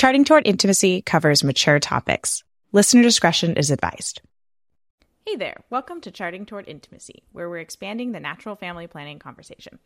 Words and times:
Charting 0.00 0.24
Toward 0.24 0.46
Intimacy 0.46 1.02
covers 1.02 1.44
mature 1.44 1.78
topics. 1.78 2.42
Listener 2.72 3.02
discretion 3.02 3.58
is 3.58 3.70
advised. 3.70 4.22
Hey 5.26 5.36
there, 5.36 5.62
welcome 5.68 6.00
to 6.00 6.10
Charting 6.10 6.46
Toward 6.46 6.66
Intimacy, 6.66 7.22
where 7.32 7.50
we're 7.50 7.58
expanding 7.58 8.12
the 8.12 8.18
natural 8.18 8.56
family 8.56 8.86
planning 8.86 9.18
conversation. 9.18 9.78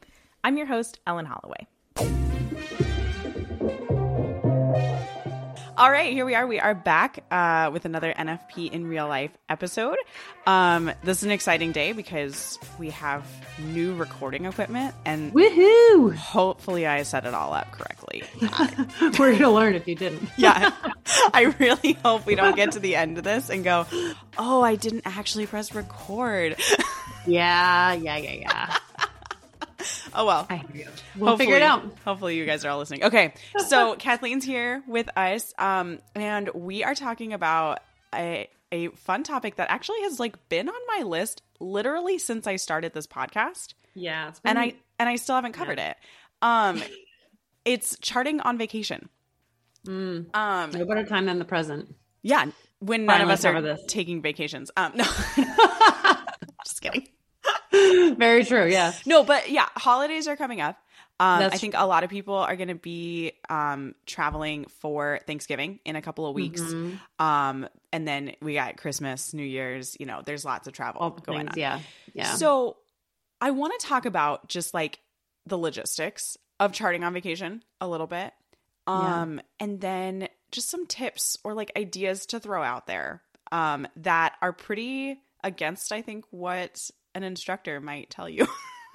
I'm 0.45 0.57
your 0.57 0.67
host, 0.67 1.01
Ellen 1.05 1.27
Holloway. 1.27 1.67
All 5.85 5.91
right, 5.91 6.15
here 6.15 6.25
we 6.25 6.35
are. 6.35 6.47
We 6.47 6.59
are 6.61 6.75
back 6.75 7.23
uh, 7.31 7.69
with 7.71 7.85
another 7.85 8.15
NFP 8.15 8.73
in 8.73 8.87
real 8.87 9.07
life 9.07 9.33
episode. 9.51 9.99
Um, 10.47 10.91
this 11.03 11.19
is 11.19 11.25
an 11.25 11.31
exciting 11.31 11.73
day 11.73 11.93
because 11.93 12.59
we 12.79 12.89
have 12.89 13.23
new 13.59 13.95
recording 13.95 14.47
equipment, 14.47 14.95
and 15.05 15.35
woohoo! 15.35 16.15
Hopefully, 16.15 16.87
I 16.87 17.03
set 17.03 17.27
it 17.27 17.35
all 17.35 17.53
up 17.53 17.71
correctly. 17.71 18.23
We're 19.19 19.33
gonna 19.33 19.51
learn 19.51 19.75
if 19.75 19.87
you 19.87 19.95
didn't. 19.95 20.27
yeah, 20.39 20.71
I 21.35 21.55
really 21.59 21.93
hope 22.03 22.25
we 22.25 22.35
don't 22.35 22.57
get 22.57 22.73
to 22.73 22.81
the 22.81 22.97
end 22.97 23.19
of 23.19 23.25
this 23.25 23.51
and 23.51 23.63
go, 23.63 23.85
"Oh, 24.39 24.63
I 24.63 24.77
didn't 24.77 25.03
actually 25.05 25.45
press 25.45 25.75
record." 25.75 26.57
yeah, 27.27 27.93
yeah, 27.93 28.17
yeah, 28.17 28.33
yeah. 28.33 28.77
Oh 30.17 30.27
well. 30.27 30.47
I 30.49 30.57
hear 30.57 30.67
you. 30.73 30.89
We'll 31.17 31.31
hopefully, 31.31 31.47
figure 31.47 31.57
it 31.57 31.63
out. 31.63 31.85
Hopefully 32.05 32.37
you 32.37 32.47
guys 32.47 32.65
are 32.65 32.71
all 32.71 32.79
listening. 32.79 33.05
Okay. 33.05 33.35
So 33.67 33.97
Kathleen's 33.99 34.45
here 34.45 34.83
with 34.87 35.09
us. 35.17 35.53
Um, 35.59 35.99
and 36.15 36.49
we 36.55 36.85
are 36.85 36.95
talking 36.95 37.33
about 37.33 37.81
a 38.15 38.49
a 38.71 38.89
fun 38.89 39.23
topic 39.23 39.57
that 39.57 39.71
actually 39.71 40.03
has 40.03 40.19
like 40.19 40.49
been 40.49 40.69
on 40.69 40.75
my 40.97 41.05
list 41.05 41.43
literally 41.61 42.19
since 42.19 42.47
I 42.47 42.57
started 42.57 42.93
this 42.93 43.07
podcast. 43.07 43.75
Yeah. 43.95 44.31
Been, 44.43 44.51
and 44.51 44.59
I 44.59 44.75
and 44.99 45.09
I 45.09 45.17
still 45.17 45.37
haven't 45.37 45.53
covered 45.53 45.79
yeah. 45.79 45.91
it. 45.91 45.97
Um 46.43 46.83
it's 47.65 47.97
charting 48.01 48.41
on 48.41 48.59
vacation. 48.59 49.09
Mm, 49.87 50.35
um 50.35 50.71
no 50.71 50.85
better 50.85 51.05
time 51.05 51.27
than 51.27 51.39
the 51.39 51.45
present. 51.45 51.95
Yeah. 52.23 52.47
When 52.81 53.07
none 53.07 53.21
of 53.21 53.31
us 53.31 53.45
are 53.45 53.61
this. 53.63 53.81
taking 53.87 54.23
vacations. 54.23 54.71
Um 54.77 54.93
no. 54.97 55.05
Very 58.19 58.45
true. 58.45 58.67
Yeah. 58.67 58.93
No, 59.07 59.25
but 59.25 59.51
yeah, 59.51 59.69
holidays 59.77 60.29
are 60.29 60.37
coming 60.37 60.61
up. 60.61 60.77
Um, 61.21 61.45
I 61.45 61.59
think 61.59 61.75
a 61.77 61.87
lot 61.87 62.03
of 62.03 62.11
people 62.11 62.35
are 62.35 62.57
going 62.57 62.69
to 62.69 62.75
be 62.75 63.33
um, 63.49 63.95
traveling 64.05 64.67
for 64.81 65.21
Thanksgiving 65.27 65.79
in 65.85 65.95
a 65.95 66.03
couple 66.03 66.27
of 66.27 66.35
weeks. 66.35 66.61
Mm-hmm. 66.61 67.25
Um, 67.25 67.69
and 67.93 68.07
then 68.07 68.33
we 68.43 68.55
got 68.55 68.77
Christmas, 68.79 69.33
New 69.33 69.45
Year's, 69.45 69.97
you 70.01 70.07
know, 70.07 70.23
there's 70.25 70.45
lots 70.45 70.67
of 70.67 70.73
travel 70.73 71.01
All 71.01 71.11
going 71.11 71.47
things, 71.47 71.51
on. 71.53 71.59
Yeah. 71.59 71.81
Yeah. 72.15 72.35
So 72.35 72.79
I 73.41 73.53
want 73.53 73.79
to 73.79 73.87
talk 73.87 74.07
about 74.07 74.49
just 74.49 74.75
like 74.75 74.99
the 75.47 75.57
logistics 75.57 76.37
of 76.59 76.73
charting 76.73 77.05
on 77.05 77.13
vacation 77.13 77.63
a 77.81 77.87
little 77.87 78.09
bit. 78.09 78.33
Um, 78.87 79.37
yeah. 79.37 79.43
and 79.61 79.81
then 79.81 80.29
just 80.51 80.69
some 80.69 80.87
tips 80.87 81.39
or 81.45 81.55
like 81.55 81.73
ideas 81.77 82.27
to 82.27 82.41
throw 82.41 82.63
out 82.63 82.87
there 82.87 83.23
um, 83.53 83.87
that 83.97 84.35
are 84.43 84.53
pretty 84.53 85.21
against, 85.45 85.93
I 85.93 86.03
think, 86.03 86.25
what 86.31 86.91
an 87.15 87.23
instructor 87.23 87.81
might 87.81 88.11
tell 88.11 88.29
you. 88.29 88.47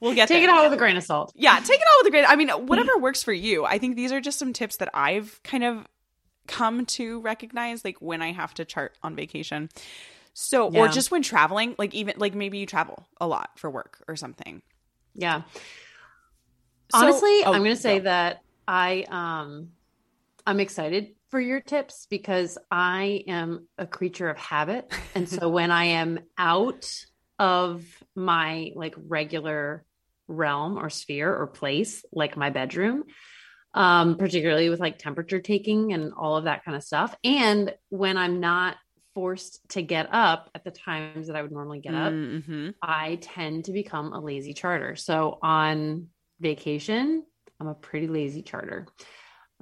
we'll 0.00 0.14
get 0.14 0.28
take 0.28 0.42
there. 0.42 0.50
it 0.50 0.50
all 0.50 0.64
with 0.64 0.72
a 0.72 0.76
grain 0.76 0.96
of 0.96 1.02
salt. 1.02 1.32
Yeah, 1.34 1.58
take 1.58 1.80
it 1.80 1.86
all 1.90 2.02
with 2.02 2.08
a 2.08 2.10
grain. 2.10 2.24
I 2.26 2.36
mean, 2.36 2.48
whatever 2.66 2.98
works 2.98 3.22
for 3.22 3.32
you. 3.32 3.64
I 3.64 3.78
think 3.78 3.96
these 3.96 4.12
are 4.12 4.20
just 4.20 4.38
some 4.38 4.52
tips 4.52 4.76
that 4.76 4.90
I've 4.94 5.40
kind 5.42 5.64
of 5.64 5.86
come 6.46 6.86
to 6.86 7.20
recognize, 7.20 7.84
like 7.84 7.96
when 8.00 8.22
I 8.22 8.32
have 8.32 8.54
to 8.54 8.64
chart 8.64 8.96
on 9.02 9.14
vacation. 9.14 9.68
So, 10.34 10.70
yeah. 10.70 10.80
or 10.80 10.88
just 10.88 11.10
when 11.10 11.22
traveling, 11.22 11.74
like 11.78 11.94
even 11.94 12.14
like 12.16 12.34
maybe 12.34 12.58
you 12.58 12.66
travel 12.66 13.06
a 13.20 13.26
lot 13.26 13.50
for 13.56 13.70
work 13.70 14.02
or 14.08 14.16
something. 14.16 14.62
Yeah. 15.14 15.42
So, 16.90 16.98
Honestly, 16.98 17.42
oh, 17.44 17.52
I'm 17.52 17.62
going 17.62 17.76
to 17.76 17.80
say 17.80 18.00
that 18.00 18.42
I 18.66 19.04
um 19.08 19.72
I'm 20.46 20.60
excited 20.60 21.14
for 21.32 21.40
your 21.40 21.60
tips 21.60 22.06
because 22.10 22.58
I 22.70 23.24
am 23.26 23.66
a 23.78 23.86
creature 23.86 24.28
of 24.28 24.36
habit. 24.36 24.92
And 25.14 25.28
so 25.28 25.48
when 25.48 25.70
I 25.70 25.84
am 25.84 26.20
out 26.36 26.88
of 27.38 27.84
my 28.14 28.70
like 28.76 28.94
regular 29.08 29.84
realm 30.28 30.78
or 30.78 30.90
sphere 30.90 31.34
or 31.34 31.46
place, 31.46 32.04
like 32.12 32.36
my 32.36 32.50
bedroom, 32.50 33.04
um, 33.72 34.18
particularly 34.18 34.68
with 34.68 34.78
like 34.78 34.98
temperature 34.98 35.40
taking 35.40 35.94
and 35.94 36.12
all 36.12 36.36
of 36.36 36.44
that 36.44 36.66
kind 36.66 36.76
of 36.76 36.84
stuff. 36.84 37.16
And 37.24 37.74
when 37.88 38.18
I'm 38.18 38.38
not 38.38 38.76
forced 39.14 39.66
to 39.70 39.82
get 39.82 40.10
up 40.12 40.50
at 40.54 40.64
the 40.64 40.70
times 40.70 41.28
that 41.28 41.36
I 41.36 41.40
would 41.40 41.50
normally 41.50 41.80
get 41.80 41.94
up, 41.94 42.12
mm-hmm. 42.12 42.70
I 42.82 43.16
tend 43.22 43.64
to 43.64 43.72
become 43.72 44.12
a 44.12 44.20
lazy 44.20 44.52
charter. 44.52 44.96
So 44.96 45.38
on 45.42 46.08
vacation, 46.40 47.24
I'm 47.58 47.68
a 47.68 47.74
pretty 47.74 48.08
lazy 48.08 48.42
charter 48.42 48.86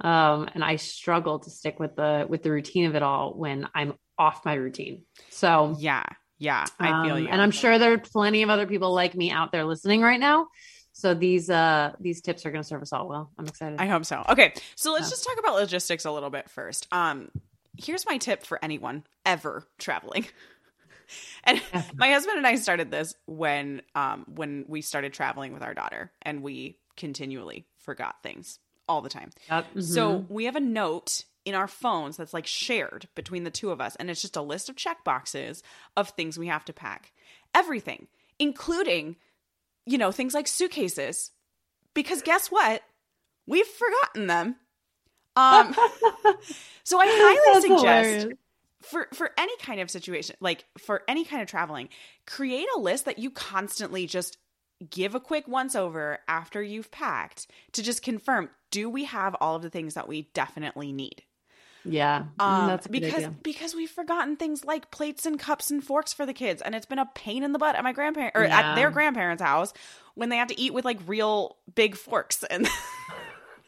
um, 0.01 0.49
and 0.53 0.63
I 0.63 0.75
struggle 0.77 1.39
to 1.39 1.49
stick 1.49 1.79
with 1.79 1.95
the 1.95 2.25
with 2.27 2.43
the 2.43 2.51
routine 2.51 2.85
of 2.85 2.95
it 2.95 3.03
all 3.03 3.33
when 3.33 3.67
I'm 3.73 3.93
off 4.17 4.43
my 4.45 4.55
routine. 4.55 5.03
So 5.29 5.75
yeah, 5.79 6.03
yeah, 6.39 6.65
I 6.79 7.05
feel 7.05 7.15
um, 7.15 7.23
you. 7.23 7.29
And 7.29 7.41
I'm 7.41 7.51
sure 7.51 7.77
there 7.77 7.93
are 7.93 7.97
plenty 7.99 8.41
of 8.41 8.49
other 8.49 8.65
people 8.65 8.93
like 8.93 9.15
me 9.15 9.31
out 9.31 9.51
there 9.51 9.63
listening 9.63 10.01
right 10.01 10.19
now. 10.19 10.47
So 10.93 11.13
these 11.13 11.49
uh 11.49 11.93
these 11.99 12.21
tips 12.21 12.45
are 12.45 12.51
going 12.51 12.63
to 12.63 12.67
serve 12.67 12.81
us 12.81 12.91
all 12.91 13.07
well. 13.07 13.31
I'm 13.37 13.45
excited. 13.45 13.79
I 13.79 13.85
hope 13.85 14.05
so. 14.05 14.25
Okay, 14.27 14.53
so 14.75 14.91
let's 14.91 15.05
yeah. 15.05 15.11
just 15.11 15.23
talk 15.23 15.39
about 15.39 15.55
logistics 15.55 16.05
a 16.05 16.11
little 16.11 16.31
bit 16.31 16.49
first. 16.49 16.87
Um, 16.91 17.29
here's 17.77 18.05
my 18.05 18.17
tip 18.17 18.43
for 18.43 18.63
anyone 18.63 19.03
ever 19.25 19.67
traveling. 19.77 20.25
and 21.43 21.61
my 21.95 22.09
husband 22.09 22.37
and 22.37 22.47
I 22.47 22.55
started 22.55 22.89
this 22.89 23.13
when 23.27 23.83
um 23.93 24.25
when 24.27 24.65
we 24.67 24.81
started 24.81 25.13
traveling 25.13 25.53
with 25.53 25.61
our 25.61 25.75
daughter, 25.75 26.11
and 26.23 26.41
we 26.41 26.79
continually 26.97 27.67
forgot 27.77 28.15
things 28.23 28.59
all 28.91 29.01
the 29.01 29.09
time. 29.09 29.31
Yep. 29.49 29.65
Mm-hmm. 29.69 29.81
So 29.81 30.25
we 30.27 30.45
have 30.45 30.57
a 30.57 30.61
note 30.61 31.23
in 31.45 31.55
our 31.55 31.67
phones 31.67 32.17
that's 32.17 32.33
like 32.33 32.45
shared 32.45 33.07
between 33.15 33.45
the 33.45 33.49
two 33.49 33.71
of 33.71 33.79
us, 33.79 33.95
and 33.95 34.09
it's 34.09 34.21
just 34.21 34.35
a 34.35 34.41
list 34.41 34.69
of 34.69 34.75
check 34.75 35.03
boxes 35.03 35.63
of 35.95 36.09
things 36.09 36.37
we 36.37 36.47
have 36.47 36.65
to 36.65 36.73
pack. 36.73 37.13
Everything, 37.55 38.07
including, 38.37 39.15
you 39.85 39.97
know, 39.97 40.11
things 40.11 40.33
like 40.33 40.47
suitcases. 40.47 41.31
Because 41.93 42.21
guess 42.21 42.47
what? 42.47 42.83
We've 43.47 43.65
forgotten 43.65 44.27
them. 44.27 44.55
Um, 45.35 45.73
so 46.83 46.99
I 46.99 47.05
highly 47.07 47.39
that's 47.53 47.65
suggest 47.65 48.09
hilarious. 48.09 48.37
for 48.81 49.07
for 49.13 49.31
any 49.37 49.55
kind 49.57 49.79
of 49.79 49.89
situation, 49.89 50.35
like 50.41 50.65
for 50.77 51.03
any 51.07 51.23
kind 51.23 51.41
of 51.41 51.47
traveling, 51.47 51.87
create 52.27 52.67
a 52.75 52.79
list 52.79 53.05
that 53.05 53.19
you 53.19 53.31
constantly 53.31 54.05
just 54.05 54.37
give 54.89 55.15
a 55.15 55.19
quick 55.19 55.47
once 55.47 55.75
over 55.75 56.19
after 56.27 56.61
you've 56.61 56.91
packed 56.91 57.47
to 57.73 57.83
just 57.83 58.01
confirm 58.01 58.49
do 58.71 58.89
we 58.89 59.03
have 59.03 59.35
all 59.41 59.55
of 59.55 59.61
the 59.61 59.69
things 59.69 59.93
that 59.95 60.07
we 60.07 60.29
definitely 60.33 60.93
need? 60.93 61.23
Yeah. 61.83 62.25
Mm, 62.39 62.43
um, 62.43 62.67
that's 62.67 62.87
because 62.87 63.13
idea. 63.15 63.35
because 63.43 63.75
we've 63.75 63.89
forgotten 63.89 64.35
things 64.35 64.63
like 64.63 64.91
plates 64.91 65.25
and 65.25 65.39
cups 65.39 65.71
and 65.71 65.83
forks 65.83 66.13
for 66.13 66.25
the 66.25 66.33
kids 66.33 66.61
and 66.61 66.75
it's 66.75 66.85
been 66.85 66.99
a 66.99 67.09
pain 67.15 67.43
in 67.43 67.53
the 67.53 67.59
butt 67.59 67.75
at 67.75 67.83
my 67.83 67.91
grandparents 67.91 68.37
or 68.37 68.43
yeah. 68.43 68.59
at 68.71 68.75
their 68.75 68.91
grandparents 68.91 69.41
house 69.41 69.73
when 70.15 70.29
they 70.29 70.37
have 70.37 70.47
to 70.49 70.59
eat 70.59 70.73
with 70.73 70.85
like 70.85 70.99
real 71.07 71.57
big 71.73 71.95
forks 71.95 72.43
and 72.49 72.67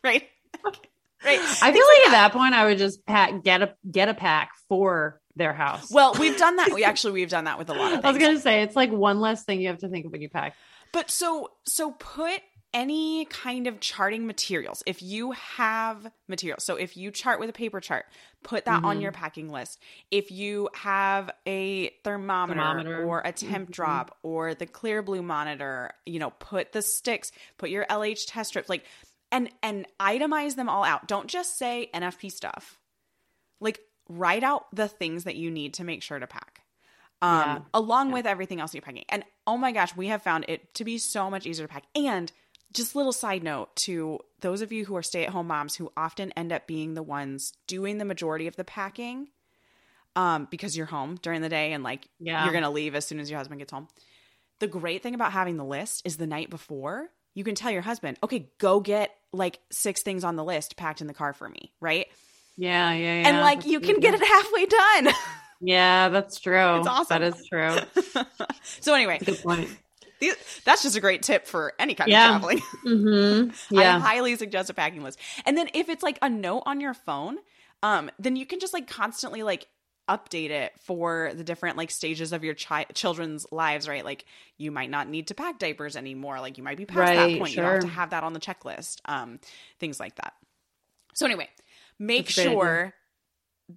right? 0.03 0.23
Right. 1.25 1.39
I 1.39 1.71
feel 1.71 1.85
like, 1.85 1.99
like 1.99 2.07
at 2.07 2.11
that. 2.11 2.33
point 2.33 2.53
i 2.53 2.65
would 2.65 2.77
just 2.77 3.05
pack 3.05 3.43
get 3.45 3.61
a 3.61 3.75
get 3.89 4.09
a 4.09 4.13
pack 4.13 4.51
for 4.67 5.21
their 5.37 5.53
house. 5.53 5.89
Well 5.89 6.13
we've 6.19 6.37
done 6.37 6.57
that. 6.57 6.73
We 6.73 6.83
actually 6.83 7.13
we've 7.13 7.29
done 7.29 7.45
that 7.45 7.57
with 7.57 7.69
a 7.69 7.73
lot 7.73 7.93
of 7.93 8.01
things. 8.01 8.03
i 8.03 8.11
was 8.11 8.17
gonna 8.17 8.39
say 8.39 8.61
it's 8.61 8.75
like 8.75 8.91
one 8.91 9.21
less 9.21 9.45
thing 9.45 9.61
you 9.61 9.69
have 9.69 9.77
to 9.79 9.87
think 9.87 10.05
of 10.05 10.11
when 10.11 10.21
you 10.21 10.27
pack 10.27 10.53
but 10.93 11.11
so 11.11 11.51
so 11.65 11.91
put 11.91 12.41
any 12.73 13.25
kind 13.25 13.67
of 13.67 13.79
charting 13.79 14.25
materials. 14.25 14.81
If 14.87 15.03
you 15.03 15.31
have 15.31 16.09
materials, 16.27 16.63
so 16.63 16.75
if 16.75 16.97
you 16.97 17.11
chart 17.11 17.39
with 17.39 17.49
a 17.49 17.53
paper 17.53 17.79
chart, 17.79 18.05
put 18.41 18.65
that 18.65 18.77
mm-hmm. 18.77 18.85
on 18.85 19.01
your 19.01 19.11
packing 19.11 19.49
list. 19.51 19.79
If 20.09 20.31
you 20.31 20.69
have 20.73 21.29
a 21.45 21.89
thermometer, 22.03 22.59
thermometer. 22.59 23.03
or 23.03 23.21
a 23.23 23.31
temp 23.31 23.65
mm-hmm. 23.65 23.71
drop 23.71 24.17
or 24.23 24.55
the 24.55 24.65
Clearblue 24.65 25.23
monitor, 25.23 25.91
you 26.05 26.19
know, 26.19 26.31
put 26.31 26.71
the 26.71 26.81
sticks, 26.81 27.31
put 27.57 27.69
your 27.69 27.85
LH 27.85 28.25
test 28.27 28.49
strips, 28.49 28.69
like 28.69 28.85
and 29.31 29.49
and 29.61 29.85
itemize 29.99 30.55
them 30.55 30.69
all 30.69 30.83
out. 30.83 31.07
Don't 31.07 31.27
just 31.27 31.57
say 31.57 31.89
NFP 31.93 32.31
stuff. 32.31 32.79
Like 33.59 33.79
write 34.09 34.43
out 34.43 34.65
the 34.73 34.87
things 34.87 35.25
that 35.25 35.35
you 35.35 35.51
need 35.51 35.75
to 35.75 35.83
make 35.83 36.01
sure 36.01 36.19
to 36.19 36.27
pack 36.27 36.52
um, 37.23 37.39
yeah. 37.39 37.59
along 37.73 38.09
yeah. 38.09 38.13
with 38.15 38.25
everything 38.27 38.59
else 38.59 38.73
you're 38.73 38.81
packing. 38.81 39.05
And 39.07 39.23
oh 39.47 39.57
my 39.57 39.71
gosh, 39.71 39.95
we 39.95 40.07
have 40.07 40.21
found 40.21 40.45
it 40.49 40.73
to 40.75 40.83
be 40.83 40.97
so 40.97 41.29
much 41.29 41.47
easier 41.47 41.65
to 41.65 41.73
pack. 41.73 41.85
And 41.95 42.31
just 42.73 42.95
little 42.95 43.13
side 43.13 43.43
note 43.43 43.73
to 43.77 44.19
those 44.41 44.61
of 44.61 44.71
you 44.73 44.83
who 44.83 44.95
are 44.97 45.03
stay 45.03 45.23
at 45.23 45.29
home 45.29 45.47
moms 45.47 45.75
who 45.75 45.91
often 45.95 46.33
end 46.33 46.51
up 46.51 46.67
being 46.67 46.95
the 46.95 47.03
ones 47.03 47.53
doing 47.65 47.97
the 47.97 48.05
majority 48.05 48.47
of 48.47 48.57
the 48.57 48.65
packing 48.65 49.29
um, 50.17 50.47
because 50.51 50.75
you're 50.75 50.85
home 50.85 51.17
during 51.21 51.41
the 51.41 51.49
day 51.49 51.71
and 51.71 51.83
like 51.83 52.09
yeah. 52.19 52.43
you're 52.43 52.51
going 52.51 52.65
to 52.65 52.69
leave 52.69 52.93
as 52.93 53.05
soon 53.05 53.19
as 53.19 53.29
your 53.29 53.37
husband 53.37 53.59
gets 53.59 53.71
home. 53.71 53.87
The 54.59 54.67
great 54.67 55.01
thing 55.01 55.15
about 55.15 55.31
having 55.31 55.55
the 55.55 55.65
list 55.65 56.01
is 56.05 56.17
the 56.17 56.27
night 56.27 56.49
before, 56.49 57.07
you 57.33 57.43
can 57.43 57.55
tell 57.55 57.71
your 57.71 57.81
husband, 57.81 58.17
okay, 58.21 58.49
go 58.59 58.81
get 58.81 59.11
like 59.31 59.59
six 59.71 60.01
things 60.01 60.23
on 60.23 60.35
the 60.35 60.43
list 60.43 60.75
packed 60.75 60.99
in 60.99 61.07
the 61.07 61.13
car 61.13 61.33
for 61.33 61.47
me, 61.47 61.71
right? 61.79 62.07
Yeah, 62.57 62.91
yeah, 62.93 63.21
yeah. 63.21 63.29
And 63.29 63.39
like 63.39 63.65
you 63.65 63.79
can 63.79 63.99
get 63.99 64.13
it 64.13 64.23
halfway 64.23 64.65
done. 64.65 65.09
Yeah, 65.65 66.09
that's 66.09 66.39
true. 66.39 66.79
It's 66.79 66.87
awesome. 66.87 67.21
That 67.21 67.33
is 67.33 67.47
true. 67.47 67.77
so 68.81 68.93
anyway, 68.93 69.19
good 69.23 69.41
point. 69.41 69.69
That's 70.65 70.83
just 70.83 70.95
a 70.95 71.01
great 71.01 71.23
tip 71.23 71.47
for 71.47 71.73
any 71.79 71.95
kind 71.95 72.09
yeah. 72.09 72.35
of 72.35 72.41
traveling. 72.41 72.61
Mm-hmm. 72.85 73.75
Yeah. 73.75 73.95
I 73.95 73.99
highly 73.99 74.35
suggest 74.35 74.69
a 74.69 74.73
packing 74.73 75.03
list. 75.03 75.19
And 75.45 75.57
then 75.57 75.69
if 75.73 75.87
it's 75.87 76.03
like 76.03 76.19
a 76.21 76.29
note 76.29 76.63
on 76.65 76.81
your 76.81 76.93
phone, 76.93 77.37
um, 77.81 78.11
then 78.19 78.35
you 78.35 78.45
can 78.45 78.59
just 78.59 78.73
like 78.73 78.87
constantly 78.87 79.41
like 79.41 79.67
update 80.09 80.49
it 80.49 80.73
for 80.81 81.31
the 81.33 81.45
different 81.45 81.77
like 81.77 81.91
stages 81.91 82.33
of 82.33 82.43
your 82.43 82.55
chi- 82.55 82.85
children's 82.93 83.45
lives, 83.51 83.87
right? 83.87 84.03
Like 84.03 84.25
you 84.57 84.69
might 84.69 84.89
not 84.89 85.07
need 85.07 85.27
to 85.27 85.33
pack 85.33 85.59
diapers 85.59 85.95
anymore. 85.95 86.41
Like 86.41 86.57
you 86.57 86.63
might 86.63 86.77
be 86.77 86.85
past 86.85 86.99
right, 86.99 87.15
that 87.15 87.39
point. 87.39 87.53
Sure. 87.53 87.63
You 87.63 87.69
don't 87.69 87.81
have 87.81 87.89
to 87.89 87.95
have 87.95 88.09
that 88.09 88.23
on 88.23 88.33
the 88.33 88.39
checklist. 88.41 88.99
Um, 89.05 89.39
things 89.79 89.99
like 89.99 90.15
that. 90.15 90.33
So 91.13 91.25
anyway, 91.25 91.47
make 91.99 92.29
sure 92.29 92.93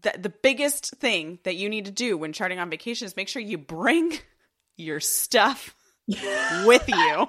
that 0.02 0.22
the 0.22 0.28
biggest 0.28 0.96
thing 0.96 1.38
that 1.44 1.56
you 1.56 1.68
need 1.68 1.86
to 1.86 1.90
do 1.90 2.16
when 2.16 2.32
charting 2.32 2.58
on 2.58 2.70
vacation 2.70 3.06
is 3.06 3.16
make 3.16 3.28
sure 3.28 3.42
you 3.42 3.58
bring 3.58 4.12
your 4.76 5.00
stuff 5.00 5.74
with 6.64 6.88
you. 6.88 7.26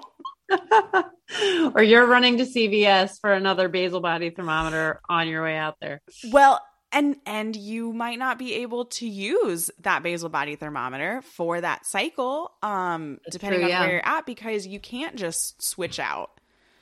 or 1.75 1.83
you're 1.83 2.05
running 2.05 2.37
to 2.37 2.45
CVS 2.45 3.19
for 3.19 3.33
another 3.33 3.67
basal 3.67 3.99
body 3.99 4.29
thermometer 4.29 5.01
on 5.09 5.27
your 5.27 5.43
way 5.43 5.57
out 5.57 5.75
there. 5.81 6.01
Well, 6.31 6.61
and 6.91 7.17
and 7.25 7.55
you 7.55 7.91
might 7.93 8.17
not 8.17 8.39
be 8.39 8.55
able 8.55 8.85
to 8.85 9.07
use 9.07 9.69
that 9.81 10.03
basal 10.03 10.29
body 10.29 10.55
thermometer 10.55 11.21
for 11.21 11.59
that 11.59 11.85
cycle 11.85 12.51
um 12.63 13.19
That's 13.25 13.35
depending 13.35 13.59
true, 13.59 13.65
on 13.65 13.69
yeah. 13.69 13.81
where 13.81 13.91
you're 13.91 14.05
at 14.05 14.25
because 14.25 14.65
you 14.65 14.79
can't 14.79 15.15
just 15.15 15.61
switch 15.61 15.99
out 15.99 16.36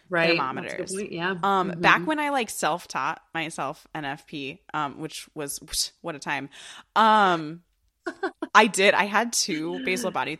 right. 0.09 0.31
thermometers. 0.31 0.93
Yeah. 0.93 1.31
Um 1.31 1.71
mm-hmm. 1.71 1.81
back 1.81 2.05
when 2.05 2.19
I 2.19 2.29
like 2.29 2.49
self-taught 2.49 3.21
myself 3.33 3.87
NFP 3.95 4.59
um 4.73 4.99
which 4.99 5.27
was 5.33 5.59
what 6.01 6.15
a 6.15 6.19
time. 6.19 6.49
Um 6.95 7.61
I 8.53 8.67
did 8.67 8.93
I 8.93 9.05
had 9.05 9.33
two 9.33 9.83
basal 9.83 10.11
body 10.11 10.39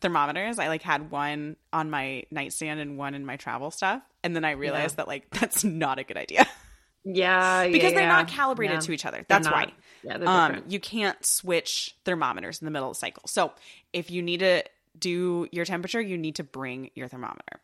thermometers. 0.00 0.58
I 0.58 0.68
like 0.68 0.82
had 0.82 1.10
one 1.10 1.56
on 1.72 1.90
my 1.90 2.24
nightstand 2.30 2.80
and 2.80 2.98
one 2.98 3.14
in 3.14 3.24
my 3.24 3.36
travel 3.36 3.70
stuff. 3.70 4.02
And 4.22 4.34
then 4.34 4.44
I 4.44 4.52
realized 4.52 4.94
yeah. 4.94 4.96
that 4.96 5.08
like 5.08 5.30
that's 5.38 5.64
not 5.64 5.98
a 5.98 6.04
good 6.04 6.16
idea. 6.16 6.46
Yeah, 7.04 7.66
because 7.66 7.92
yeah, 7.92 7.98
they're 7.98 8.08
yeah. 8.08 8.16
not 8.16 8.28
calibrated 8.28 8.82
to 8.82 8.92
each 8.92 9.06
other. 9.06 9.24
That's 9.26 9.48
why. 9.48 9.72
Yeah, 10.02 10.16
um, 10.16 10.62
you 10.68 10.78
can't 10.80 11.16
switch 11.24 11.96
thermometers 12.04 12.60
in 12.60 12.66
the 12.66 12.70
middle 12.70 12.90
of 12.90 12.96
the 12.96 12.98
cycle. 12.98 13.22
So 13.26 13.52
if 13.92 14.10
you 14.10 14.22
need 14.22 14.40
to 14.40 14.64
do 14.98 15.48
your 15.50 15.64
temperature, 15.64 16.00
you 16.00 16.18
need 16.18 16.36
to 16.36 16.44
bring 16.44 16.90
your 16.94 17.08
thermometer. 17.08 17.60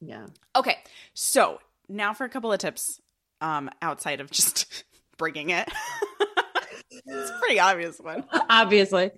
Yeah. 0.00 0.26
Okay. 0.56 0.76
So 1.14 1.58
now 1.88 2.14
for 2.14 2.24
a 2.24 2.28
couple 2.28 2.52
of 2.52 2.58
tips 2.58 3.00
um, 3.40 3.70
outside 3.82 4.20
of 4.20 4.30
just 4.30 4.84
bringing 5.18 5.50
it. 5.50 5.68
it's 6.90 7.32
pretty 7.38 7.60
obvious 7.60 7.98
one. 7.98 8.24
Obviously. 8.48 9.10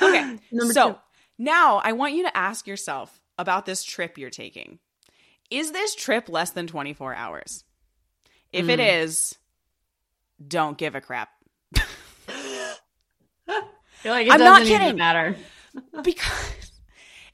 Okay. 0.00 0.38
Number 0.52 0.72
so 0.72 0.92
two. 0.92 0.98
now 1.38 1.80
I 1.82 1.92
want 1.92 2.14
you 2.14 2.24
to 2.24 2.36
ask 2.36 2.66
yourself 2.66 3.20
about 3.36 3.66
this 3.66 3.84
trip 3.84 4.18
you're 4.18 4.30
taking. 4.30 4.78
Is 5.50 5.72
this 5.72 5.94
trip 5.94 6.28
less 6.28 6.50
than 6.50 6.66
24 6.66 7.14
hours? 7.14 7.64
If 8.52 8.66
mm. 8.66 8.70
it 8.70 8.80
is, 8.80 9.36
don't 10.46 10.76
give 10.76 10.94
a 10.94 11.00
crap. 11.00 11.30
like 11.76 11.86
I'm 14.04 14.40
not 14.40 14.62
kidding. 14.62 14.96
matter 14.96 15.36
because 16.02 16.67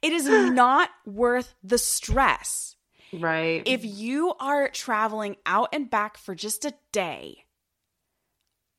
it 0.04 0.12
is 0.12 0.28
not 0.28 0.90
worth 1.06 1.54
the 1.64 1.78
stress. 1.78 2.76
Right. 3.10 3.62
If 3.64 3.86
you 3.86 4.34
are 4.38 4.68
traveling 4.68 5.36
out 5.46 5.70
and 5.72 5.88
back 5.88 6.18
for 6.18 6.34
just 6.34 6.66
a 6.66 6.74
day, 6.92 7.44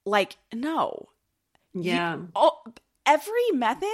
like 0.06 0.38
no. 0.54 1.10
Yeah. 1.74 2.18
You, 2.18 2.30
oh, 2.36 2.62
every 3.08 3.52
method 3.54 3.90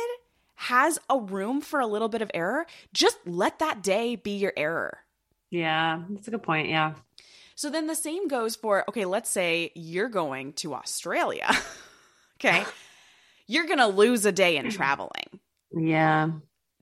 has 0.55 0.99
a 1.09 1.17
room 1.17 1.61
for 1.61 1.79
a 1.79 1.87
little 1.87 2.09
bit 2.09 2.21
of 2.21 2.29
error. 2.33 2.65
Just 2.93 3.17
let 3.25 3.59
that 3.59 3.81
day 3.81 4.17
be 4.17 4.31
your 4.31 4.51
error. 4.57 4.97
Yeah, 5.51 6.01
that's 6.09 6.27
a 6.27 6.31
good 6.31 6.43
point. 6.43 6.67
Yeah. 6.67 6.95
So 7.55 7.69
then 7.69 7.87
the 7.87 7.95
same 7.95 8.27
goes 8.27 8.57
for 8.57 8.83
okay, 8.89 9.05
let's 9.05 9.29
say 9.29 9.71
you're 9.73 10.09
going 10.09 10.51
to 10.53 10.73
Australia. 10.73 11.49
okay. 12.39 12.65
You're 13.47 13.65
going 13.65 13.79
to 13.79 13.87
lose 13.87 14.25
a 14.25 14.31
day 14.31 14.55
in 14.55 14.69
traveling. 14.69 15.41
Yeah. 15.75 16.29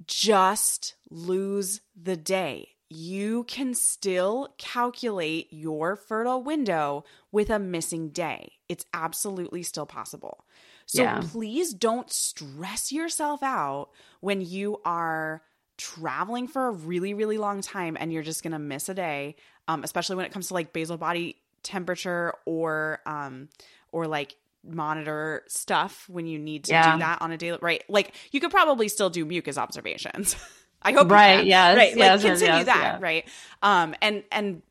Just 0.06 0.96
lose 1.10 1.82
the 2.02 2.18
day. 2.18 2.70
You 2.90 3.44
can 3.44 3.74
still 3.76 4.54
calculate 4.58 5.48
your 5.52 5.96
fertile 5.96 6.42
window 6.42 7.04
with 7.32 7.50
a 7.50 7.60
missing 7.60 8.10
day. 8.10 8.54
It's 8.68 8.86
absolutely 8.94 9.62
still 9.64 9.86
possible. 9.86 10.46
So 10.88 11.04
yeah. 11.04 11.22
please 11.24 11.74
don't 11.74 12.12
stress 12.12 12.92
yourself 12.92 13.44
out 13.44 13.90
when 14.22 14.42
you 14.42 14.82
are 14.86 15.44
traveling 15.78 16.48
for 16.48 16.68
a 16.68 16.72
really, 16.72 17.14
really 17.14 17.38
long 17.38 17.62
time 17.62 17.96
and 18.00 18.12
you're 18.12 18.24
just 18.24 18.42
going 18.42 18.54
to 18.54 18.60
miss 18.60 18.90
a 18.90 18.96
day 18.96 19.36
um, 19.70 19.84
especially 19.84 20.16
when 20.16 20.26
it 20.26 20.32
comes 20.32 20.48
to 20.48 20.56
like 20.56 20.74
basal 20.74 20.98
body 20.98 21.38
temperature 21.62 22.34
or 22.46 23.00
um, 23.06 23.48
or 23.92 24.08
like 24.08 24.36
monitor 24.66 25.44
stuff 25.48 26.06
when 26.10 26.26
you 26.26 26.38
need 26.38 26.66
to 26.66 26.72
yeah. 26.72 26.94
do 26.94 27.00
that 27.00 27.22
on 27.22 27.32
a 27.32 27.38
daily 27.38 27.58
right 27.62 27.84
like 27.88 28.14
you 28.32 28.40
could 28.40 28.52
probably 28.52 28.88
still 28.88 29.10
do 29.10 29.26
mucus 29.26 29.58
observations 29.58 30.36
i 30.82 30.92
hope 30.92 31.10
right 31.10 31.46
yeah 31.46 31.76
right 31.76 31.96
yes, 31.96 32.24
like 32.24 32.34
continue 32.34 32.56
yes, 32.56 32.66
that 32.66 32.82
yeah. 32.82 32.98
right 33.02 33.28
um 33.62 33.96
and 34.02 34.24
and 34.32 34.62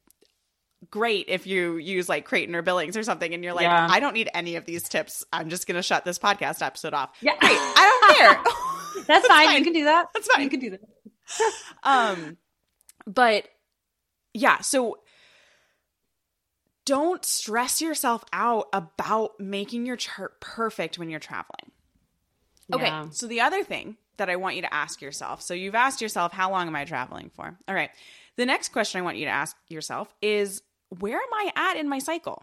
great 0.91 1.27
if 1.29 1.47
you 1.47 1.77
use 1.77 2.09
like 2.09 2.25
Creighton 2.25 2.55
or 2.55 2.63
Billings 2.63 2.97
or 2.97 3.03
something 3.03 3.35
and 3.35 3.43
you're 3.43 3.53
like, 3.53 3.65
yeah. 3.65 3.89
I 3.91 4.01
don't 4.01 4.15
need 4.15 4.31
any 4.33 4.57
of 4.57 4.65
these 4.65 4.89
tips. 4.89 5.25
I'm 5.33 5.51
just 5.51 5.67
gonna 5.67 5.83
shut 5.83 6.05
this 6.05 6.19
podcast 6.19 6.65
episode 6.65 6.95
off. 6.95 7.11
Yeah. 7.21 7.37
Great. 7.39 7.53
I 7.53 8.01
don't 8.01 8.17
care. 8.17 8.41
That's, 8.95 9.07
That's 9.07 9.27
fine. 9.27 9.47
fine. 9.47 9.59
You 9.59 9.65
can 9.65 9.73
do 9.73 9.85
that. 9.85 10.09
That's 10.15 10.29
fine. 10.29 10.45
You 10.45 10.51
can 10.51 10.61
do 10.61 10.71
that. 10.71 11.53
um 11.83 12.37
but 13.07 13.49
yeah, 14.35 14.61
so 14.61 14.99
don't 16.89 17.23
stress 17.23 17.83
yourself 17.83 18.25
out 18.33 18.69
about 18.73 19.39
making 19.39 19.85
your 19.85 19.97
chart 19.97 20.41
perfect 20.41 20.99
when 20.99 21.11
you're 21.11 21.21
traveling. 21.21 21.71
Okay, 22.73 22.87
yeah. 22.87 23.11
so 23.11 23.27
the 23.27 23.43
other 23.43 23.63
thing 23.63 23.99
that 24.17 24.31
I 24.31 24.37
want 24.37 24.57
you 24.57 24.63
to 24.63 24.73
ask 24.73 25.03
yourself 25.03 25.43
so 25.43 25.53
you've 25.53 25.75
asked 25.75 26.01
yourself, 26.01 26.33
how 26.33 26.51
long 26.51 26.67
am 26.67 26.75
I 26.75 26.87
traveling 26.87 27.31
for? 27.35 27.59
All 27.69 27.75
right. 27.75 27.91
The 28.37 28.47
next 28.47 28.73
question 28.73 29.01
I 29.01 29.05
want 29.05 29.19
you 29.19 29.27
to 29.27 29.31
ask 29.31 29.55
yourself 29.69 30.13
is, 30.23 30.63
where 30.99 31.19
am 31.19 31.35
I 31.35 31.51
at 31.55 31.77
in 31.77 31.91
my 31.91 31.99
cycle? 31.99 32.43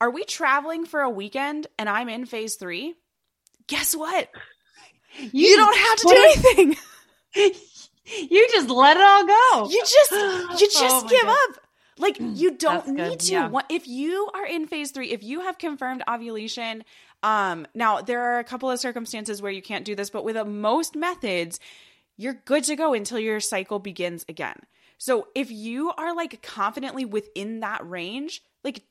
Are 0.00 0.10
we 0.10 0.24
traveling 0.24 0.84
for 0.84 1.02
a 1.02 1.10
weekend 1.10 1.68
and 1.78 1.88
I'm 1.88 2.08
in 2.08 2.26
phase 2.26 2.56
three? 2.56 2.94
Guess 3.68 3.94
what? 3.94 4.28
You, 5.18 5.28
you 5.32 5.56
don't 5.56 5.76
have 5.76 5.98
to 5.98 6.08
do 6.08 6.16
anything. 6.16 6.76
you 8.30 8.48
just 8.50 8.68
let 8.68 8.96
it 8.96 9.02
all 9.02 9.26
go. 9.26 9.70
You 9.70 9.80
just 9.80 10.10
you 10.60 10.68
just 10.72 11.06
oh 11.06 11.08
give 11.08 11.22
God. 11.22 11.36
up. 11.50 11.62
Like 12.02 12.18
you 12.18 12.56
don't 12.56 12.88
need 12.88 13.20
to. 13.20 13.32
Yeah. 13.32 13.60
If 13.68 13.86
you 13.88 14.28
are 14.34 14.44
in 14.44 14.66
phase 14.66 14.90
three, 14.90 15.10
if 15.10 15.22
you 15.22 15.40
have 15.40 15.58
confirmed 15.58 16.02
ovulation, 16.08 16.84
um, 17.22 17.66
now 17.74 18.02
there 18.02 18.22
are 18.22 18.38
a 18.38 18.44
couple 18.44 18.70
of 18.70 18.80
circumstances 18.80 19.40
where 19.40 19.52
you 19.52 19.62
can't 19.62 19.84
do 19.84 19.94
this, 19.94 20.10
but 20.10 20.24
with 20.24 20.36
most 20.46 20.96
methods, 20.96 21.60
you're 22.16 22.34
good 22.34 22.64
to 22.64 22.76
go 22.76 22.92
until 22.92 23.18
your 23.18 23.40
cycle 23.40 23.78
begins 23.78 24.24
again. 24.28 24.56
So 24.98 25.28
if 25.34 25.50
you 25.50 25.92
are 25.92 26.14
like 26.14 26.42
confidently 26.42 27.04
within 27.04 27.60
that 27.60 27.88
range, 27.88 28.42
like 28.62 28.82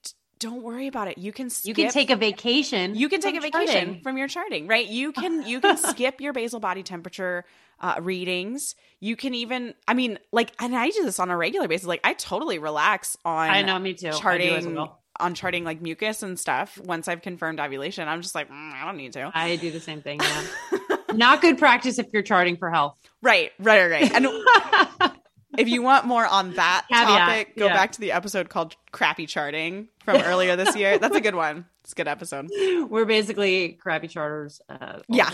don't 0.42 0.64
worry 0.64 0.88
about 0.88 1.08
it. 1.08 1.20
You 1.20 1.32
can 1.32 1.50
skip, 1.50 1.68
you 1.78 1.84
can 1.84 1.92
take 1.92 2.10
a 2.10 2.16
vacation. 2.16 2.96
You 2.96 3.08
can 3.08 3.22
take 3.22 3.36
a 3.38 3.40
vacation 3.40 3.68
charting. 3.68 4.02
from 4.02 4.18
your 4.18 4.28
charting, 4.28 4.68
right? 4.68 4.86
You 4.86 5.12
can 5.14 5.48
you 5.48 5.62
can 5.62 5.78
skip 5.78 6.20
your 6.20 6.34
basal 6.34 6.60
body 6.60 6.84
temperature 6.84 7.46
uh, 7.80 7.96
readings. 8.02 8.76
You 9.00 9.16
can 9.16 9.34
even, 9.34 9.74
I 9.88 9.94
mean, 9.94 10.20
like, 10.32 10.52
and 10.60 10.76
I 10.76 10.90
do 10.90 11.04
this 11.04 11.20
on 11.20 11.30
a 11.30 11.38
regular 11.38 11.68
basis. 11.68 11.88
Like, 11.88 12.02
I 12.04 12.14
totally 12.14 12.60
relax 12.60 13.18
on. 13.24 13.50
I 13.50 13.62
know, 13.62 13.78
me 13.80 13.94
too. 13.94 14.12
Charting 14.12 14.76
well. 14.76 15.00
on 15.20 15.36
charting 15.36 15.64
like 15.64 15.82
mucus 15.82 16.24
and 16.24 16.40
stuff. 16.40 16.78
Once 16.80 17.08
I've 17.08 17.22
confirmed 17.22 17.60
ovulation, 17.60 18.08
I'm 18.08 18.22
just 18.22 18.36
like, 18.36 18.50
mm, 18.50 18.74
I 18.74 18.86
don't 18.86 18.98
need 18.98 19.14
to. 19.14 19.32
I 19.34 19.56
do 19.56 19.72
the 19.72 19.80
same 19.80 20.02
thing. 20.02 20.20
Yeah. 20.20 20.78
Not 21.14 21.42
good 21.42 21.58
practice 21.58 22.00
if 22.00 22.08
you're 22.14 22.24
charting 22.24 22.58
for 22.58 22.72
health. 22.72 22.98
Right, 23.22 23.52
right, 23.60 23.90
right. 23.90 24.12
And 24.12 24.26
if 25.58 25.68
you 25.68 25.82
want 25.82 26.06
more 26.06 26.26
on 26.26 26.54
that 26.54 26.86
Caveat, 26.90 27.08
topic, 27.08 27.58
go 27.58 27.66
yeah. 27.66 27.74
back 27.74 27.94
to 27.94 28.02
the 28.02 28.12
episode 28.12 28.50
called 28.50 28.76
"Crappy 28.92 29.26
Charting" 29.26 29.88
from 30.04 30.18
earlier 30.22 30.56
this 30.56 30.76
year. 30.76 30.98
That's 30.98 31.16
a 31.16 31.22
good 31.22 31.36
one. 31.36 31.66
It's 31.84 31.94
a 31.94 31.96
good 31.96 32.08
episode. 32.08 32.50
We're 32.90 33.06
basically 33.06 33.74
crappy 33.74 34.08
charters. 34.08 34.62
Uh, 34.70 35.00
yeah. 35.10 35.32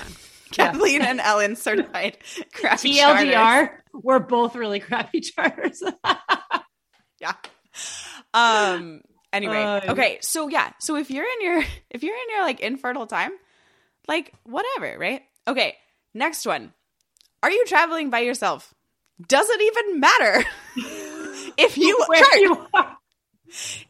Kathleen 0.52 1.02
yeah. 1.02 1.10
and 1.10 1.20
Ellen 1.20 1.56
certified 1.56 2.18
crappy 2.54 2.96
TLDR, 2.96 3.34
charters. 3.34 3.80
We're 3.94 4.20
both 4.20 4.56
really 4.56 4.80
crappy 4.80 5.20
charters. 5.20 5.84
yeah. 7.20 7.34
Um. 8.34 9.02
Anyway, 9.34 9.62
uh, 9.62 9.92
okay. 9.92 10.20
So 10.22 10.48
yeah. 10.48 10.72
So 10.80 10.96
if 10.96 11.12
you're 11.12 11.26
in 11.26 11.42
your 11.42 11.64
if 11.90 12.04
you're 12.04 12.16
in 12.16 12.30
your 12.30 12.44
like 12.44 12.62
infertile 12.62 13.08
time, 13.08 13.32
like 14.08 14.32
whatever, 14.44 14.98
right? 14.98 15.24
Okay. 15.48 15.76
Next 16.14 16.46
one. 16.46 16.74
Are 17.44 17.52
you 17.52 17.66
traveling 17.66 18.10
by 18.10 18.20
yourself? 18.20 18.74
Does 19.26 19.50
it 19.50 19.62
even 19.62 20.00
matter 20.00 20.46
if 21.58 21.78
you 21.78 22.06
you? 22.36 22.68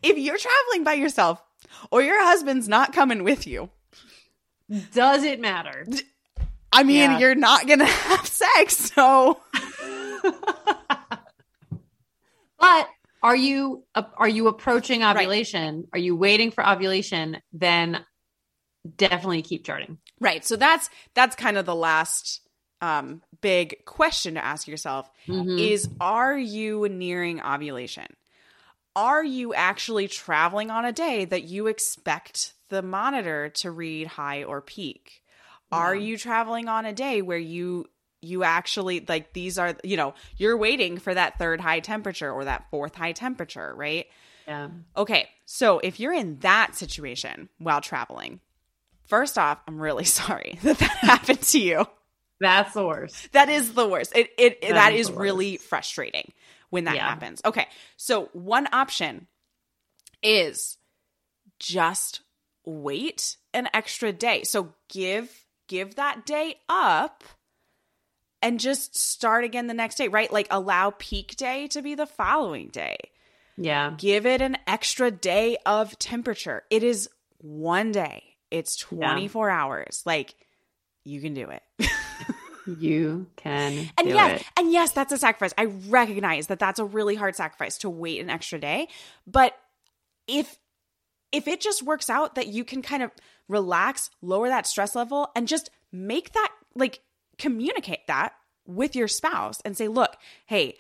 If 0.04 0.18
you're 0.18 0.38
traveling 0.38 0.84
by 0.84 0.94
yourself 0.94 1.42
or 1.92 2.02
your 2.02 2.24
husband's 2.24 2.68
not 2.68 2.94
coming 2.94 3.24
with 3.24 3.48
you, 3.48 3.70
does 4.94 5.24
it 5.24 5.40
matter? 5.40 5.86
I 6.72 6.84
mean, 6.84 7.12
yeah. 7.12 7.20
you're 7.20 7.36
not 7.36 7.66
going 7.66 7.80
to 7.80 7.86
have 7.86 8.28
sex, 8.28 8.78
so. 8.78 9.40
but 12.60 12.88
are 13.24 13.36
you 13.36 13.84
are 13.96 14.30
you 14.30 14.48
approaching 14.48 15.04
ovulation? 15.04 15.78
Right. 15.78 15.88
Are 15.94 16.00
you 16.00 16.16
waiting 16.16 16.52
for 16.52 16.68
ovulation? 16.68 17.38
Then 17.52 18.06
definitely 18.96 19.42
keep 19.42 19.66
charting. 19.66 19.98
Right. 20.20 20.46
So 20.46 20.56
that's 20.56 20.90
that's 21.16 21.36
kind 21.36 21.58
of 21.58 21.66
the 21.66 21.76
last 21.76 22.42
um, 22.82 23.22
big 23.42 23.86
question 23.86 24.36
to 24.36 24.44
ask 24.44 24.68
yourself 24.68 25.10
mm-hmm. 25.28 25.58
is 25.58 25.90
are 26.00 26.38
you 26.38 26.88
nearing 26.90 27.42
ovulation? 27.42 28.08
Are 28.96 29.24
you 29.24 29.54
actually 29.54 30.08
traveling 30.08 30.72
on 30.72 30.86
a 30.86 30.92
day 30.92 31.26
that 31.26 31.44
you 31.44 31.68
expect 31.68 32.54
the 32.70 32.82
monitor 32.82 33.50
to 33.50 33.72
read 33.72 34.08
high 34.08 34.44
or 34.44 34.62
peak? 34.62 35.24
Yeah. 35.72 35.80
Are 35.80 35.96
you 35.96 36.18
traveling 36.18 36.68
on 36.68 36.86
a 36.86 36.94
day 36.94 37.22
where 37.22 37.38
you 37.38 37.88
you 38.22 38.44
actually 38.44 39.06
like 39.08 39.34
these 39.34 39.58
are 39.58 39.76
you 39.84 39.98
know 39.98 40.14
you're 40.38 40.58
waiting 40.58 40.98
for 40.98 41.14
that 41.14 41.38
third 41.38 41.62
high 41.62 41.80
temperature 41.80 42.32
or 42.32 42.46
that 42.46 42.66
fourth 42.72 42.96
high 42.96 43.12
temperature 43.12 43.74
right 43.76 44.08
yeah 44.48 44.70
okay 44.96 45.30
so 45.46 45.80
if 45.80 46.00
you're 46.00 46.14
in 46.14 46.40
that 46.40 46.76
situation 46.76 47.48
while 47.60 47.80
traveling 47.80 48.40
first 49.06 49.38
off 49.38 49.60
i'm 49.68 49.80
really 49.80 50.04
sorry 50.20 50.58
that 50.64 50.80
that 50.80 50.98
happened 50.98 51.42
to 51.42 51.60
you 51.60 51.86
that's 52.40 52.74
the 52.74 52.86
worst 52.86 53.32
that 53.32 53.50
is 53.50 53.74
the 53.74 53.88
worst 53.88 54.16
it 54.16 54.30
it 54.38 54.62
that, 54.62 54.74
that 54.74 54.94
is, 54.94 55.10
is 55.10 55.16
really 55.16 55.58
frustrating 55.58 56.32
when 56.70 56.84
that 56.86 56.96
yeah. 56.96 57.08
happens 57.08 57.42
okay 57.46 57.68
so 57.96 58.30
one 58.34 58.68
option 58.72 59.28
is 60.22 60.78
just 61.60 62.22
wait 62.66 63.38
an 63.54 63.68
extra 63.74 64.12
day 64.12 64.44
so 64.44 64.74
give 64.90 65.46
give 65.68 65.96
that 65.96 66.26
day 66.26 66.56
up 66.70 67.24
and 68.42 68.60
just 68.60 68.96
start 68.96 69.44
again 69.44 69.68
the 69.68 69.74
next 69.74 69.96
day, 69.96 70.08
right? 70.08 70.32
Like 70.32 70.48
allow 70.52 70.92
peak 70.98 71.36
day 71.36 71.68
to 71.68 71.82
be 71.82 71.96
the 71.96 72.06
following 72.06 72.70
day. 72.70 72.98
Yeah. 73.58 73.94
Give 73.98 74.26
it 74.26 74.42
an 74.42 74.58
extra 74.68 75.10
day 75.10 75.58
of 75.66 75.98
temperature. 75.98 76.64
It 76.70 76.84
is 76.84 77.10
one 77.40 77.92
day, 77.92 78.24
it's 78.52 78.76
24 78.78 79.48
yeah. 79.48 79.62
hours. 79.62 80.04
Like 80.06 80.36
you 81.04 81.22
can 81.22 81.34
do 81.34 81.50
it. 81.50 81.64
you 82.74 83.28
can 83.36 83.90
and 83.98 84.08
yes, 84.08 84.42
it. 84.42 84.48
and 84.58 84.72
yes, 84.72 84.92
that's 84.92 85.12
a 85.12 85.18
sacrifice. 85.18 85.54
I 85.58 85.66
recognize 85.66 86.48
that 86.48 86.60
that's 86.60 86.80
a 86.80 86.86
really 86.86 87.16
hard 87.16 87.36
sacrifice 87.36 87.78
to 87.80 87.90
wait 87.90 88.20
an 88.20 88.30
extra 88.30 88.60
day, 88.60 88.88
but 89.26 89.54
if 90.28 90.58
if 91.32 91.48
it 91.48 91.62
just 91.62 91.84
works 91.84 92.10
out 92.10 92.36
that 92.36 92.48
you 92.48 92.64
can 92.64 92.82
kind 92.82 93.04
of 93.04 93.12
relax, 93.50 94.10
lower 94.22 94.48
that 94.50 94.68
stress 94.68 94.96
level 94.96 95.30
and 95.36 95.48
just 95.48 95.70
make 95.92 96.34
that 96.34 96.52
like 96.76 97.02
communicate 97.38 98.08
that 98.08 98.34
with 98.66 98.96
your 98.96 99.08
spouse 99.08 99.60
and 99.66 99.78
say, 99.78 99.88
look, 99.88 100.16
hey, 100.46 100.76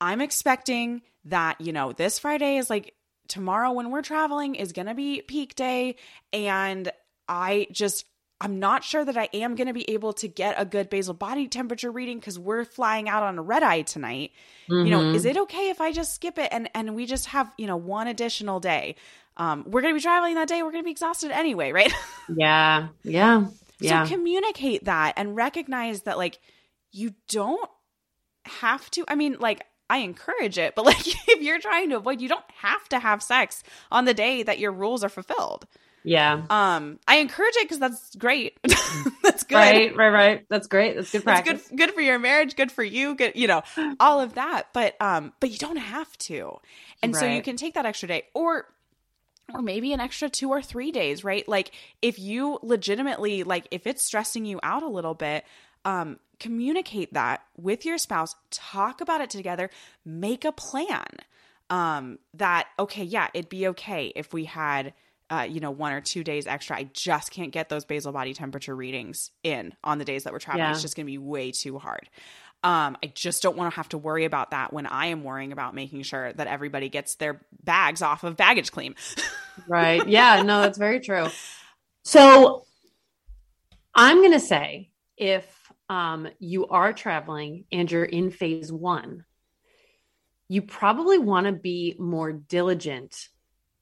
I'm 0.00 0.20
expecting 0.20 1.02
that, 1.26 1.60
you 1.60 1.72
know, 1.72 1.92
this 1.92 2.18
Friday 2.18 2.56
is 2.56 2.70
like 2.70 2.94
tomorrow 3.28 3.72
when 3.72 3.90
we're 3.90 4.02
traveling 4.02 4.54
is 4.54 4.72
going 4.72 4.86
to 4.86 4.94
be 4.94 5.22
peak 5.22 5.54
day. 5.54 5.96
And 6.32 6.90
I 7.28 7.66
just, 7.72 8.04
I'm 8.40 8.58
not 8.58 8.84
sure 8.84 9.04
that 9.04 9.16
I 9.16 9.28
am 9.34 9.54
going 9.54 9.66
to 9.66 9.74
be 9.74 9.88
able 9.90 10.14
to 10.14 10.28
get 10.28 10.54
a 10.56 10.64
good 10.64 10.88
basal 10.88 11.12
body 11.12 11.46
temperature 11.46 11.90
reading 11.90 12.18
because 12.18 12.38
we're 12.38 12.64
flying 12.64 13.08
out 13.08 13.22
on 13.22 13.38
a 13.38 13.42
red 13.42 13.62
eye 13.62 13.82
tonight. 13.82 14.32
Mm-hmm. 14.68 14.86
You 14.86 14.90
know, 14.90 15.12
is 15.12 15.22
mm-hmm. 15.22 15.36
it 15.36 15.42
okay 15.42 15.68
if 15.68 15.80
I 15.80 15.92
just 15.92 16.14
skip 16.14 16.38
it 16.38 16.48
and 16.50 16.70
and 16.74 16.94
we 16.94 17.06
just 17.06 17.26
have 17.26 17.52
you 17.58 17.66
know 17.66 17.76
one 17.76 18.06
additional 18.06 18.58
day? 18.58 18.96
Um, 19.36 19.64
we're 19.66 19.82
going 19.82 19.94
to 19.94 19.98
be 19.98 20.02
traveling 20.02 20.34
that 20.34 20.48
day. 20.48 20.62
We're 20.62 20.72
going 20.72 20.82
to 20.82 20.86
be 20.86 20.90
exhausted 20.90 21.30
anyway, 21.30 21.72
right? 21.72 21.92
yeah, 22.34 22.88
yeah. 23.04 23.46
Yeah. 23.78 24.04
So 24.04 24.14
communicate 24.14 24.84
that 24.84 25.14
and 25.16 25.36
recognize 25.36 26.02
that 26.02 26.18
like 26.18 26.38
you 26.92 27.14
don't 27.28 27.70
have 28.44 28.90
to. 28.92 29.04
I 29.08 29.14
mean, 29.14 29.36
like 29.38 29.66
I 29.88 29.98
encourage 29.98 30.56
it, 30.56 30.74
but 30.74 30.84
like 30.86 31.06
if 31.28 31.42
you're 31.42 31.60
trying 31.60 31.90
to 31.90 31.96
avoid, 31.96 32.20
you 32.20 32.28
don't 32.28 32.44
have 32.58 32.88
to 32.90 32.98
have 32.98 33.22
sex 33.22 33.62
on 33.90 34.04
the 34.04 34.14
day 34.14 34.42
that 34.42 34.58
your 34.58 34.72
rules 34.72 35.04
are 35.04 35.08
fulfilled. 35.08 35.66
Yeah. 36.02 36.42
Um, 36.48 36.98
I 37.06 37.16
encourage 37.16 37.54
it 37.56 37.64
because 37.64 37.78
that's 37.78 38.14
great. 38.16 38.58
that's 39.22 39.42
good. 39.44 39.56
Right, 39.56 39.96
right, 39.96 40.08
right. 40.08 40.46
That's 40.48 40.66
great. 40.66 40.96
That's 40.96 41.12
good 41.12 41.24
practice. 41.24 41.52
That's 41.52 41.68
good, 41.68 41.78
good 41.78 41.90
for 41.92 42.00
your 42.00 42.18
marriage. 42.18 42.56
Good 42.56 42.72
for 42.72 42.82
you. 42.82 43.14
Good, 43.14 43.32
you 43.34 43.46
know, 43.46 43.62
all 44.00 44.20
of 44.20 44.34
that. 44.34 44.68
But 44.72 45.00
um, 45.00 45.32
but 45.40 45.50
you 45.50 45.58
don't 45.58 45.76
have 45.76 46.16
to, 46.18 46.56
and 47.02 47.14
right. 47.14 47.20
so 47.20 47.26
you 47.26 47.42
can 47.42 47.56
take 47.56 47.74
that 47.74 47.86
extra 47.86 48.08
day, 48.08 48.24
or 48.34 48.66
or 49.52 49.62
maybe 49.62 49.92
an 49.92 50.00
extra 50.00 50.28
two 50.28 50.50
or 50.50 50.62
three 50.62 50.92
days, 50.92 51.24
right? 51.24 51.46
Like 51.48 51.72
if 52.02 52.18
you 52.18 52.58
legitimately 52.62 53.42
like 53.42 53.66
if 53.70 53.86
it's 53.86 54.04
stressing 54.04 54.44
you 54.46 54.60
out 54.62 54.82
a 54.82 54.88
little 54.88 55.14
bit, 55.14 55.44
um, 55.84 56.18
communicate 56.38 57.12
that 57.14 57.42
with 57.56 57.84
your 57.84 57.98
spouse, 57.98 58.34
talk 58.50 59.00
about 59.00 59.20
it 59.20 59.30
together, 59.30 59.70
make 60.04 60.44
a 60.44 60.52
plan. 60.52 61.06
Um, 61.68 62.18
that 62.34 62.66
okay, 62.78 63.04
yeah, 63.04 63.28
it'd 63.32 63.48
be 63.48 63.68
okay 63.68 64.12
if 64.16 64.32
we 64.32 64.44
had 64.44 64.92
uh, 65.30 65.46
you 65.48 65.60
know, 65.60 65.70
one 65.70 65.92
or 65.92 66.00
two 66.00 66.24
days 66.24 66.46
extra. 66.46 66.76
I 66.76 66.90
just 66.92 67.30
can't 67.30 67.52
get 67.52 67.68
those 67.68 67.84
basal 67.84 68.12
body 68.12 68.34
temperature 68.34 68.74
readings 68.74 69.30
in 69.44 69.72
on 69.84 69.98
the 69.98 70.04
days 70.04 70.24
that 70.24 70.32
we're 70.32 70.40
traveling. 70.40 70.64
Yeah. 70.64 70.72
It's 70.72 70.82
just 70.82 70.96
going 70.96 71.06
to 71.06 71.10
be 71.10 71.18
way 71.18 71.52
too 71.52 71.78
hard. 71.78 72.08
Um, 72.62 72.98
I 73.02 73.06
just 73.14 73.42
don't 73.42 73.56
want 73.56 73.72
to 73.72 73.76
have 73.76 73.88
to 73.90 73.98
worry 73.98 74.24
about 74.24 74.50
that 74.50 74.72
when 74.72 74.86
I 74.86 75.06
am 75.06 75.24
worrying 75.24 75.52
about 75.52 75.74
making 75.74 76.02
sure 76.02 76.32
that 76.32 76.46
everybody 76.46 76.88
gets 76.88 77.14
their 77.14 77.40
bags 77.62 78.02
off 78.02 78.24
of 78.24 78.36
baggage 78.36 78.72
claim. 78.72 78.96
right. 79.68 80.06
Yeah. 80.06 80.42
No, 80.42 80.60
that's 80.60 80.76
very 80.76 81.00
true. 81.00 81.28
So 82.04 82.64
I'm 83.94 84.18
going 84.18 84.32
to 84.32 84.40
say 84.40 84.90
if 85.16 85.46
um, 85.88 86.28
you 86.38 86.66
are 86.66 86.92
traveling 86.92 87.64
and 87.72 87.90
you're 87.90 88.04
in 88.04 88.30
phase 88.30 88.70
one, 88.72 89.24
you 90.48 90.62
probably 90.62 91.18
want 91.18 91.46
to 91.46 91.52
be 91.52 91.94
more 91.98 92.32
diligent 92.32 93.28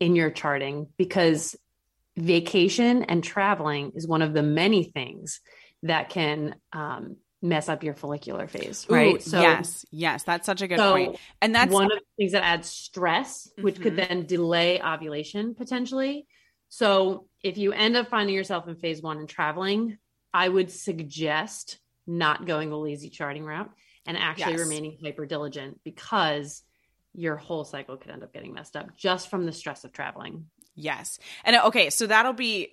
in 0.01 0.17
your 0.17 0.31
charting 0.31 0.89
because 0.97 1.57
vacation 2.17 3.05
and 3.05 3.23
traveling 3.23 3.93
is 3.95 4.07
one 4.07 4.23
of 4.23 4.33
the 4.33 4.43
many 4.43 4.85
things 4.85 5.41
that 5.83 6.09
can 6.09 6.55
um, 6.73 7.17
mess 7.41 7.69
up 7.69 7.85
your 7.85 7.95
follicular 7.95 8.49
phase, 8.49 8.87
right? 8.89 9.17
Ooh, 9.17 9.21
so 9.21 9.41
yes, 9.41 9.85
yes, 9.91 10.25
that's 10.25 10.47
such 10.47 10.63
a 10.63 10.69
good 10.69 10.79
so 10.79 10.93
point. 10.93 11.17
And 11.41 11.55
that's 11.55 11.73
one 11.73 11.85
of 11.85 11.99
the 11.99 12.05
things 12.17 12.33
that 12.33 12.45
adds 12.45 12.69
stress, 12.69 13.49
which 13.61 13.75
mm-hmm. 13.75 13.83
could 13.85 13.97
then 13.97 14.27
delay 14.27 14.81
ovulation 14.81 15.55
potentially. 15.55 16.27
So 16.69 17.27
if 17.43 17.57
you 17.57 17.73
end 17.73 17.97
up 17.97 18.09
finding 18.09 18.35
yourself 18.35 18.69
in 18.69 18.77
phase 18.77 19.01
one 19.01 19.19
and 19.19 19.29
traveling, 19.29 19.99
I 20.35 20.49
would 20.49 20.71
suggest 20.71 21.79
not 22.07 22.47
going 22.47 22.71
the 22.71 22.77
lazy 22.77 23.11
charting 23.11 23.45
route 23.45 23.71
and 24.07 24.17
actually 24.17 24.53
yes. 24.53 24.61
remaining 24.61 24.99
hyper 25.03 25.27
diligent 25.27 25.81
because 25.85 26.63
your 27.19 27.37
whole 27.37 27.65
cycle 27.65 27.97
could 27.97 28.13
end 28.13 28.23
up 28.23 28.33
getting 28.33 28.55
messed 28.55 28.77
up 28.77 28.97
just 28.97 29.29
from 29.29 29.45
the 29.45 29.53
stress 29.53 29.85
of 29.85 29.93
traveling. 29.93 30.47
Yes. 30.77 31.19
And 31.45 31.57
okay, 31.57 31.91
so 31.91 32.07
that'll 32.07 32.33
be 32.33 32.69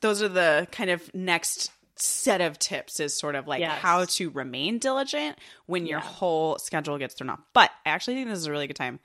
those 0.00 0.22
are 0.22 0.28
the 0.28 0.68
kind 0.70 0.90
of 0.90 1.12
next 1.12 1.72
set 1.96 2.40
of 2.40 2.58
tips 2.58 3.00
is 3.00 3.18
sort 3.18 3.34
of 3.34 3.48
like 3.48 3.60
yes. 3.60 3.80
how 3.80 4.04
to 4.04 4.30
remain 4.30 4.78
diligent 4.78 5.36
when 5.66 5.86
your 5.86 5.98
yeah. 5.98 6.04
whole 6.04 6.56
schedule 6.58 6.96
gets 6.98 7.14
thrown 7.14 7.30
off. 7.30 7.40
But 7.52 7.70
I 7.84 7.90
actually 7.90 8.14
think 8.14 8.28
this 8.28 8.38
is 8.38 8.46
a 8.46 8.52
really 8.52 8.68
good 8.68 8.76
time 8.76 9.00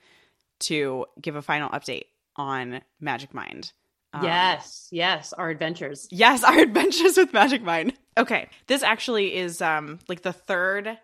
to 0.60 1.06
give 1.20 1.34
a 1.34 1.42
final 1.42 1.68
update 1.70 2.04
on 2.36 2.80
Magic 3.00 3.34
Mind. 3.34 3.72
Um, 4.12 4.22
yes, 4.22 4.88
yes, 4.92 5.32
our 5.32 5.50
adventures. 5.50 6.06
Yes, 6.12 6.44
our 6.44 6.60
adventures 6.60 7.16
with 7.16 7.32
Magic 7.32 7.62
Mind. 7.62 7.92
Okay, 8.16 8.48
this 8.68 8.84
actually 8.84 9.34
is 9.36 9.60
um 9.60 9.98
like 10.08 10.22
the 10.22 10.32
third 10.32 10.96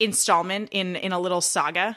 installment 0.00 0.70
in 0.72 0.96
in 0.96 1.12
a 1.12 1.20
little 1.20 1.40
saga 1.40 1.96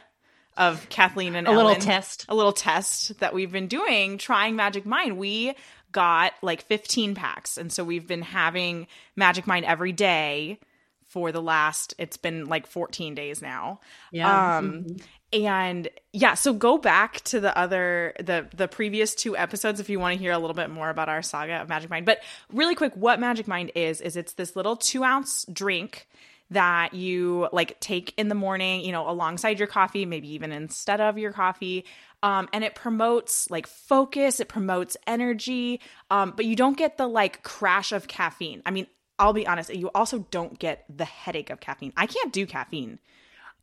of 0.58 0.88
Kathleen 0.90 1.36
and 1.36 1.48
a 1.48 1.52
Ellen, 1.52 1.66
little 1.66 1.82
test, 1.82 2.26
a 2.30 2.36
little 2.36 2.54
test 2.54 3.20
that 3.20 3.34
we've 3.34 3.52
been 3.52 3.68
doing 3.68 4.18
trying 4.18 4.56
Magic 4.56 4.86
Mind. 4.86 5.18
We 5.18 5.56
got 5.94 6.34
like 6.42 6.64
15 6.64 7.16
packs. 7.16 7.58
And 7.58 7.72
so 7.72 7.84
we've 7.84 8.08
been 8.08 8.22
having 8.22 8.88
Magic 9.16 9.48
Mind 9.48 9.66
every 9.66 9.94
day 9.94 10.60
for 11.08 11.32
the 11.32 11.42
last 11.42 11.94
it's 12.00 12.18
been 12.18 12.46
like 12.46 12.66
14 12.66 13.14
days 13.14 13.42
now. 13.42 13.80
Yeah. 14.12 14.58
Um 14.58 14.84
mm-hmm. 14.84 15.42
and 15.46 15.88
yeah, 16.12 16.34
so 16.34 16.54
go 16.54 16.80
back 16.80 17.22
to 17.26 17.40
the 17.40 17.56
other 17.56 18.16
the 18.20 18.48
the 18.56 18.68
previous 18.68 19.14
two 19.14 19.38
episodes 19.38 19.80
if 19.80 19.90
you 19.90 20.00
want 20.00 20.14
to 20.14 20.20
hear 20.20 20.32
a 20.32 20.40
little 20.40 20.56
bit 20.56 20.72
more 20.72 20.90
about 20.90 21.10
our 21.10 21.22
saga 21.22 21.62
of 21.62 21.70
Magic 21.70 21.92
Mind. 21.92 22.08
But 22.08 22.20
really 22.52 22.74
quick, 22.74 22.96
what 22.96 23.20
Magic 23.20 23.48
Mind 23.48 23.72
is 23.76 24.02
is 24.02 24.18
it's 24.18 24.34
this 24.34 24.56
little 24.56 24.76
two 24.76 25.04
ounce 25.04 25.46
drink 25.54 26.08
that 26.54 26.94
you 26.94 27.48
like 27.52 27.80
take 27.80 28.14
in 28.18 28.30
the 28.30 28.36
morning, 28.36 28.82
you 28.82 28.92
know, 28.92 29.10
alongside 29.10 29.60
your 29.60 29.68
coffee, 29.68 30.06
maybe 30.06 30.34
even 30.34 30.52
instead 30.52 31.02
of 31.02 31.18
your 31.18 31.32
coffee. 31.32 31.86
Um, 32.22 32.48
and 32.54 32.64
it 32.64 32.74
promotes 32.74 33.52
like 33.52 33.68
focus, 33.68 34.40
it 34.40 34.48
promotes 34.48 34.96
energy, 35.06 35.82
um, 36.10 36.34
but 36.36 36.46
you 36.46 36.56
don't 36.56 36.78
get 36.78 36.98
the 36.98 37.08
like 37.08 37.44
crash 37.44 37.92
of 37.92 38.08
caffeine. 38.08 38.62
I 38.66 38.72
mean, 38.72 38.88
I'll 39.20 39.34
be 39.34 39.46
honest, 39.46 39.74
you 39.74 39.92
also 39.94 40.26
don't 40.32 40.58
get 40.58 40.86
the 40.90 41.06
headache 41.06 41.50
of 41.50 41.60
caffeine. 41.60 41.94
I 41.98 42.08
can't 42.08 42.32
do 42.32 42.46
caffeine 42.46 43.00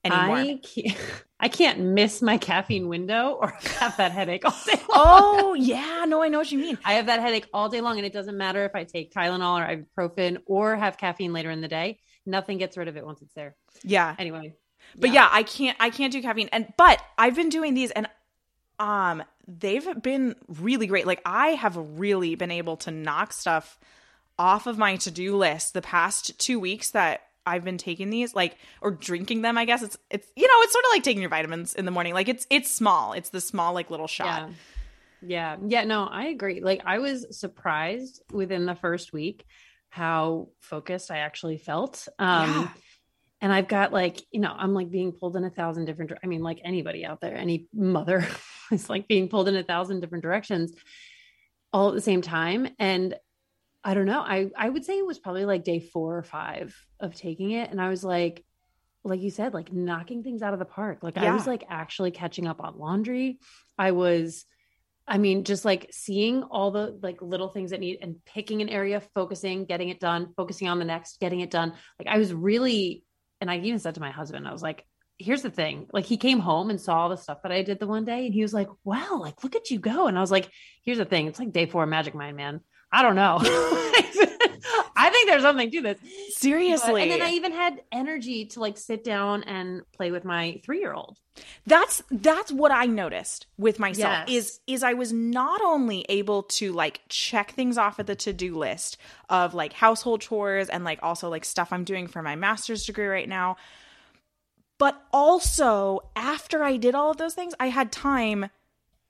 anymore. 0.04 0.36
I 0.36 0.60
can't, 0.62 0.98
I 1.40 1.48
can't 1.48 1.80
miss 1.80 2.20
my 2.22 2.38
caffeine 2.38 2.88
window 2.88 3.38
or 3.40 3.48
have 3.78 3.96
that 3.96 4.12
headache 4.12 4.44
all 4.44 4.54
day 4.66 4.74
long. 4.76 4.88
Oh, 4.90 5.54
yeah. 5.54 6.04
No, 6.06 6.22
I 6.22 6.28
know 6.28 6.38
what 6.38 6.52
you 6.52 6.58
mean. 6.58 6.78
I 6.84 6.94
have 6.94 7.06
that 7.06 7.20
headache 7.20 7.46
all 7.52 7.68
day 7.68 7.80
long, 7.80 7.96
and 7.96 8.06
it 8.06 8.12
doesn't 8.12 8.36
matter 8.36 8.64
if 8.64 8.72
I 8.74 8.84
take 8.84 9.12
Tylenol 9.12 9.58
or 9.58 10.08
ibuprofen 10.08 10.38
or 10.46 10.76
have 10.76 10.98
caffeine 10.98 11.32
later 11.32 11.50
in 11.50 11.60
the 11.60 11.68
day. 11.68 12.00
Nothing 12.26 12.58
gets 12.58 12.76
rid 12.76 12.88
of 12.88 12.96
it 12.96 13.04
once 13.04 13.22
it's 13.22 13.34
there. 13.34 13.56
Yeah. 13.82 14.14
Anyway. 14.18 14.54
But 14.98 15.10
yeah. 15.10 15.22
yeah, 15.22 15.28
I 15.30 15.42
can't 15.42 15.76
I 15.80 15.90
can't 15.90 16.12
do 16.12 16.22
caffeine. 16.22 16.48
And 16.52 16.72
but 16.76 17.00
I've 17.18 17.36
been 17.36 17.48
doing 17.48 17.74
these 17.74 17.90
and 17.90 18.08
um 18.78 19.22
they've 19.46 19.86
been 20.02 20.36
really 20.48 20.86
great. 20.86 21.06
Like 21.06 21.22
I 21.24 21.48
have 21.48 21.76
really 21.76 22.34
been 22.34 22.50
able 22.50 22.76
to 22.78 22.90
knock 22.90 23.32
stuff 23.32 23.78
off 24.38 24.66
of 24.66 24.78
my 24.78 24.96
to-do 24.96 25.36
list 25.36 25.74
the 25.74 25.82
past 25.82 26.38
2 26.38 26.58
weeks 26.58 26.90
that 26.92 27.20
I've 27.46 27.64
been 27.64 27.78
taking 27.78 28.10
these 28.10 28.34
like 28.34 28.56
or 28.80 28.90
drinking 28.90 29.42
them, 29.42 29.58
I 29.58 29.64
guess. 29.64 29.82
It's 29.82 29.98
it's 30.10 30.26
you 30.36 30.46
know, 30.46 30.62
it's 30.62 30.72
sort 30.72 30.84
of 30.84 30.90
like 30.92 31.02
taking 31.02 31.20
your 31.22 31.30
vitamins 31.30 31.74
in 31.74 31.84
the 31.84 31.90
morning. 31.90 32.14
Like 32.14 32.28
it's 32.28 32.46
it's 32.50 32.70
small. 32.70 33.12
It's 33.12 33.30
the 33.30 33.40
small 33.40 33.74
like 33.74 33.90
little 33.90 34.06
shot. 34.06 34.48
Yeah. 34.48 34.54
Yeah. 35.22 35.56
Yeah, 35.66 35.84
no, 35.84 36.04
I 36.04 36.26
agree. 36.26 36.60
Like 36.60 36.82
I 36.84 36.98
was 36.98 37.38
surprised 37.38 38.22
within 38.32 38.66
the 38.66 38.74
first 38.74 39.12
week 39.12 39.44
how 39.90 40.48
focused 40.60 41.10
I 41.10 41.18
actually 41.18 41.58
felt. 41.58 42.08
Um 42.18 42.50
yeah. 42.50 42.68
and 43.42 43.52
I've 43.52 43.68
got 43.68 43.92
like, 43.92 44.20
you 44.30 44.40
know, 44.40 44.54
I'm 44.56 44.72
like 44.72 44.90
being 44.90 45.12
pulled 45.12 45.36
in 45.36 45.44
a 45.44 45.50
thousand 45.50 45.84
different 45.84 46.12
I 46.22 46.26
mean, 46.26 46.42
like 46.42 46.60
anybody 46.64 47.04
out 47.04 47.20
there, 47.20 47.36
any 47.36 47.68
mother 47.74 48.26
is 48.72 48.88
like 48.88 49.08
being 49.08 49.28
pulled 49.28 49.48
in 49.48 49.56
a 49.56 49.64
thousand 49.64 50.00
different 50.00 50.22
directions 50.22 50.72
all 51.72 51.88
at 51.88 51.94
the 51.94 52.00
same 52.00 52.22
time. 52.22 52.68
And 52.78 53.16
I 53.82 53.94
don't 53.94 54.06
know. 54.06 54.20
I 54.20 54.50
I 54.56 54.68
would 54.68 54.84
say 54.84 54.98
it 54.98 55.06
was 55.06 55.18
probably 55.18 55.44
like 55.44 55.64
day 55.64 55.80
4 55.80 56.18
or 56.18 56.22
5 56.22 56.86
of 57.00 57.14
taking 57.14 57.50
it 57.50 57.70
and 57.70 57.80
I 57.80 57.88
was 57.88 58.04
like 58.04 58.44
like 59.02 59.20
you 59.20 59.30
said 59.30 59.54
like 59.54 59.72
knocking 59.72 60.22
things 60.22 60.42
out 60.42 60.52
of 60.52 60.58
the 60.58 60.64
park. 60.64 61.02
Like 61.02 61.16
yeah. 61.16 61.30
I 61.30 61.34
was 61.34 61.46
like 61.46 61.64
actually 61.68 62.10
catching 62.10 62.46
up 62.46 62.60
on 62.60 62.78
laundry. 62.78 63.38
I 63.78 63.92
was 63.92 64.44
I 65.10 65.18
mean 65.18 65.42
just 65.42 65.64
like 65.64 65.88
seeing 65.90 66.44
all 66.44 66.70
the 66.70 66.96
like 67.02 67.20
little 67.20 67.48
things 67.48 67.72
that 67.72 67.80
need 67.80 67.98
and 68.00 68.24
picking 68.24 68.62
an 68.62 68.68
area, 68.68 69.02
focusing, 69.12 69.64
getting 69.64 69.88
it 69.88 69.98
done, 69.98 70.32
focusing 70.36 70.68
on 70.68 70.78
the 70.78 70.84
next, 70.84 71.18
getting 71.18 71.40
it 71.40 71.50
done. 71.50 71.74
Like 71.98 72.08
I 72.08 72.16
was 72.16 72.32
really 72.32 73.02
and 73.40 73.50
I 73.50 73.58
even 73.58 73.80
said 73.80 73.96
to 73.96 74.00
my 74.00 74.12
husband 74.12 74.46
I 74.46 74.52
was 74.52 74.62
like 74.62 74.86
here's 75.18 75.42
the 75.42 75.50
thing. 75.50 75.88
Like 75.92 76.06
he 76.06 76.16
came 76.16 76.38
home 76.38 76.70
and 76.70 76.80
saw 76.80 77.00
all 77.00 77.08
the 77.10 77.16
stuff 77.16 77.42
that 77.42 77.52
i 77.52 77.62
did 77.62 77.78
the 77.80 77.86
one 77.86 78.04
day 78.06 78.24
and 78.24 78.32
he 78.32 78.40
was 78.40 78.54
like 78.54 78.68
wow 78.84 79.18
like 79.20 79.42
look 79.42 79.56
at 79.56 79.70
you 79.70 79.80
go. 79.80 80.06
And 80.06 80.16
i 80.16 80.20
was 80.20 80.30
like 80.30 80.48
here's 80.84 80.98
the 80.98 81.04
thing 81.04 81.26
it's 81.26 81.40
like 81.40 81.52
day 81.52 81.66
four 81.66 81.84
magic 81.86 82.14
mind 82.14 82.36
man 82.36 82.60
I 82.92 83.02
don't 83.02 83.14
know. 83.14 83.38
I 84.96 85.08
think 85.10 85.28
there's 85.28 85.42
something 85.42 85.70
to 85.70 85.80
this. 85.80 85.98
Seriously. 86.30 86.92
But, 86.92 87.02
and 87.02 87.10
then 87.10 87.22
I 87.22 87.30
even 87.30 87.52
had 87.52 87.82
energy 87.90 88.46
to 88.46 88.60
like 88.60 88.76
sit 88.76 89.02
down 89.04 89.42
and 89.44 89.82
play 89.92 90.10
with 90.10 90.24
my 90.24 90.60
3-year-old. 90.66 91.18
That's 91.66 92.02
that's 92.10 92.52
what 92.52 92.70
I 92.70 92.86
noticed 92.86 93.46
with 93.56 93.78
myself 93.78 94.28
yes. 94.28 94.28
is 94.28 94.60
is 94.66 94.82
I 94.82 94.92
was 94.92 95.12
not 95.12 95.62
only 95.62 96.04
able 96.08 96.42
to 96.44 96.72
like 96.72 97.00
check 97.08 97.52
things 97.52 97.78
off 97.78 97.98
at 97.98 98.06
the 98.06 98.14
to-do 98.14 98.58
list 98.58 98.98
of 99.30 99.54
like 99.54 99.72
household 99.72 100.20
chores 100.20 100.68
and 100.68 100.84
like 100.84 100.98
also 101.02 101.30
like 101.30 101.46
stuff 101.46 101.72
I'm 101.72 101.84
doing 101.84 102.06
for 102.06 102.20
my 102.20 102.36
master's 102.36 102.84
degree 102.84 103.06
right 103.06 103.28
now, 103.28 103.56
but 104.78 105.02
also 105.12 106.00
after 106.14 106.62
I 106.62 106.76
did 106.76 106.94
all 106.94 107.10
of 107.10 107.16
those 107.16 107.34
things, 107.34 107.54
I 107.58 107.68
had 107.68 107.90
time 107.90 108.50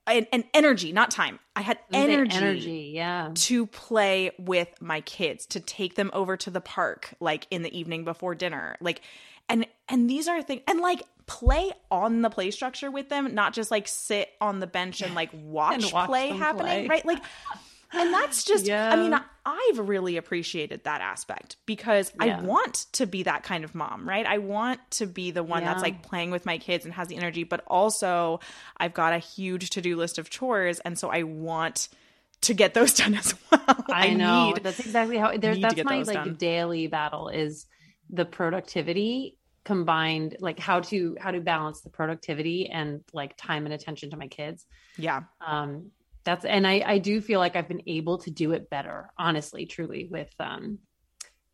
and, 0.07 0.27
and 0.31 0.43
energy, 0.53 0.91
not 0.91 1.11
time. 1.11 1.39
I 1.55 1.61
had 1.61 1.79
energy, 1.93 2.35
energy, 2.35 2.91
yeah, 2.93 3.31
to 3.33 3.67
play 3.67 4.31
with 4.39 4.69
my 4.81 5.01
kids, 5.01 5.45
to 5.47 5.59
take 5.59 5.95
them 5.95 6.09
over 6.13 6.37
to 6.37 6.49
the 6.49 6.61
park, 6.61 7.13
like 7.19 7.47
in 7.51 7.61
the 7.61 7.77
evening 7.77 8.03
before 8.03 8.35
dinner, 8.35 8.75
like, 8.81 9.01
and 9.49 9.65
and 9.89 10.09
these 10.09 10.27
are 10.27 10.41
things, 10.41 10.61
and 10.67 10.79
like 10.79 11.03
play 11.27 11.71
on 11.89 12.21
the 12.21 12.29
play 12.29 12.51
structure 12.51 12.89
with 12.89 13.09
them, 13.09 13.33
not 13.35 13.53
just 13.53 13.69
like 13.71 13.87
sit 13.87 14.29
on 14.39 14.59
the 14.59 14.67
bench 14.67 15.01
and 15.01 15.13
like 15.13 15.29
watch, 15.33 15.75
and 15.83 15.93
watch 15.93 16.07
play 16.07 16.29
happening, 16.29 16.65
play. 16.65 16.87
right? 16.87 17.05
Like 17.05 17.23
and 17.93 18.13
that's 18.13 18.43
just 18.45 18.65
yeah. 18.65 18.91
i 18.91 18.95
mean 18.95 19.19
i've 19.45 19.79
really 19.79 20.17
appreciated 20.17 20.83
that 20.83 21.01
aspect 21.01 21.57
because 21.65 22.11
yeah. 22.21 22.37
i 22.37 22.41
want 22.41 22.85
to 22.91 23.05
be 23.05 23.23
that 23.23 23.43
kind 23.43 23.63
of 23.63 23.73
mom 23.73 24.07
right 24.07 24.25
i 24.25 24.37
want 24.37 24.79
to 24.91 25.05
be 25.05 25.31
the 25.31 25.43
one 25.43 25.61
yeah. 25.61 25.69
that's 25.69 25.83
like 25.83 26.03
playing 26.03 26.31
with 26.31 26.45
my 26.45 26.57
kids 26.57 26.85
and 26.85 26.93
has 26.93 27.07
the 27.07 27.15
energy 27.15 27.43
but 27.43 27.63
also 27.67 28.39
i've 28.77 28.93
got 28.93 29.13
a 29.13 29.19
huge 29.19 29.69
to-do 29.69 29.95
list 29.95 30.17
of 30.17 30.29
chores 30.29 30.79
and 30.81 30.97
so 30.97 31.09
i 31.09 31.23
want 31.23 31.89
to 32.41 32.53
get 32.53 32.73
those 32.73 32.93
done 32.97 33.15
as 33.15 33.33
well 33.51 33.85
i, 33.89 34.07
I 34.07 34.13
know 34.13 34.53
need, 34.53 34.63
that's 34.63 34.79
exactly 34.79 35.17
how 35.17 35.35
there's 35.37 35.59
that's 35.59 35.83
my 35.83 36.03
like 36.03 36.15
done. 36.15 36.35
daily 36.35 36.87
battle 36.87 37.29
is 37.29 37.65
the 38.09 38.25
productivity 38.25 39.37
combined 39.63 40.37
like 40.39 40.59
how 40.59 40.79
to 40.79 41.15
how 41.19 41.31
to 41.31 41.39
balance 41.39 41.81
the 41.81 41.89
productivity 41.89 42.67
and 42.67 43.03
like 43.13 43.37
time 43.37 43.65
and 43.65 43.73
attention 43.73 44.09
to 44.09 44.17
my 44.17 44.27
kids 44.27 44.65
yeah 44.97 45.21
um 45.45 45.91
that's 46.23 46.45
and 46.45 46.67
I 46.67 46.83
I 46.85 46.97
do 46.99 47.21
feel 47.21 47.39
like 47.39 47.55
I've 47.55 47.67
been 47.67 47.83
able 47.87 48.19
to 48.19 48.31
do 48.31 48.51
it 48.51 48.69
better, 48.69 49.09
honestly, 49.17 49.65
truly 49.65 50.07
with 50.09 50.33
um 50.39 50.79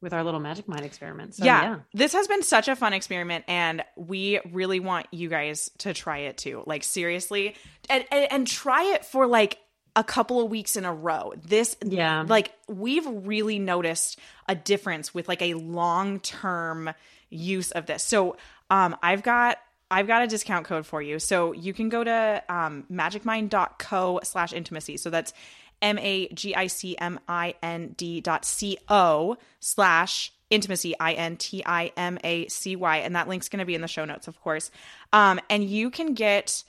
with 0.01 0.13
our 0.13 0.23
little 0.23 0.39
magic 0.39 0.67
mind 0.67 0.85
experiment. 0.85 1.35
So, 1.35 1.45
yeah, 1.45 1.61
yeah, 1.61 1.79
this 1.93 2.13
has 2.13 2.27
been 2.27 2.43
such 2.43 2.67
a 2.67 2.75
fun 2.75 2.93
experiment, 2.93 3.45
and 3.47 3.83
we 3.95 4.39
really 4.51 4.79
want 4.79 5.07
you 5.11 5.27
guys 5.29 5.71
to 5.79 5.93
try 5.93 6.19
it 6.19 6.37
too. 6.37 6.63
Like 6.65 6.83
seriously, 6.83 7.55
and 7.89 8.05
and, 8.11 8.31
and 8.31 8.47
try 8.47 8.93
it 8.93 9.05
for 9.05 9.25
like 9.25 9.57
a 9.95 10.03
couple 10.03 10.39
of 10.39 10.51
weeks 10.51 10.75
in 10.75 10.85
a 10.85 10.93
row. 10.93 11.33
This, 11.43 11.75
yeah, 11.83 12.25
like 12.27 12.53
we've 12.67 13.07
really 13.07 13.57
noticed 13.57 14.19
a 14.47 14.55
difference 14.55 15.13
with 15.13 15.27
like 15.27 15.41
a 15.41 15.55
long 15.55 16.19
term 16.19 16.93
use 17.29 17.71
of 17.71 17.87
this. 17.87 18.03
So, 18.03 18.37
um, 18.69 18.95
I've 19.01 19.23
got 19.23 19.57
I've 19.89 20.07
got 20.07 20.23
a 20.23 20.27
discount 20.27 20.65
code 20.65 20.85
for 20.85 21.01
you. 21.01 21.19
So 21.19 21.53
you 21.53 21.73
can 21.73 21.89
go 21.89 22.03
to 22.03 22.43
um, 22.49 22.85
magicmind.co 22.91 24.19
slash 24.23 24.53
intimacy. 24.53 24.97
So 24.97 25.09
that's 25.09 25.33
M 25.81 25.97
A 25.99 26.27
G 26.29 26.55
I 26.55 26.67
C 26.67 26.97
M 26.97 27.19
I 27.27 27.55
N 27.61 27.93
D 27.97 28.21
dot 28.21 28.45
C 28.45 28.77
O 28.89 29.37
slash 29.59 30.31
intimacy, 30.49 30.95
I 30.99 31.13
N 31.13 31.37
T 31.37 31.63
I 31.65 31.91
M 31.95 32.17
A 32.23 32.47
C 32.47 32.75
Y. 32.75 32.97
And 32.97 33.15
that 33.15 33.27
link's 33.27 33.49
going 33.49 33.59
to 33.59 33.65
be 33.65 33.75
in 33.75 33.81
the 33.81 33.87
show 33.87 34.05
notes, 34.05 34.27
of 34.27 34.41
course. 34.41 34.71
Um, 35.13 35.39
and 35.49 35.63
you 35.63 35.89
can 35.89 36.13
get 36.13 36.63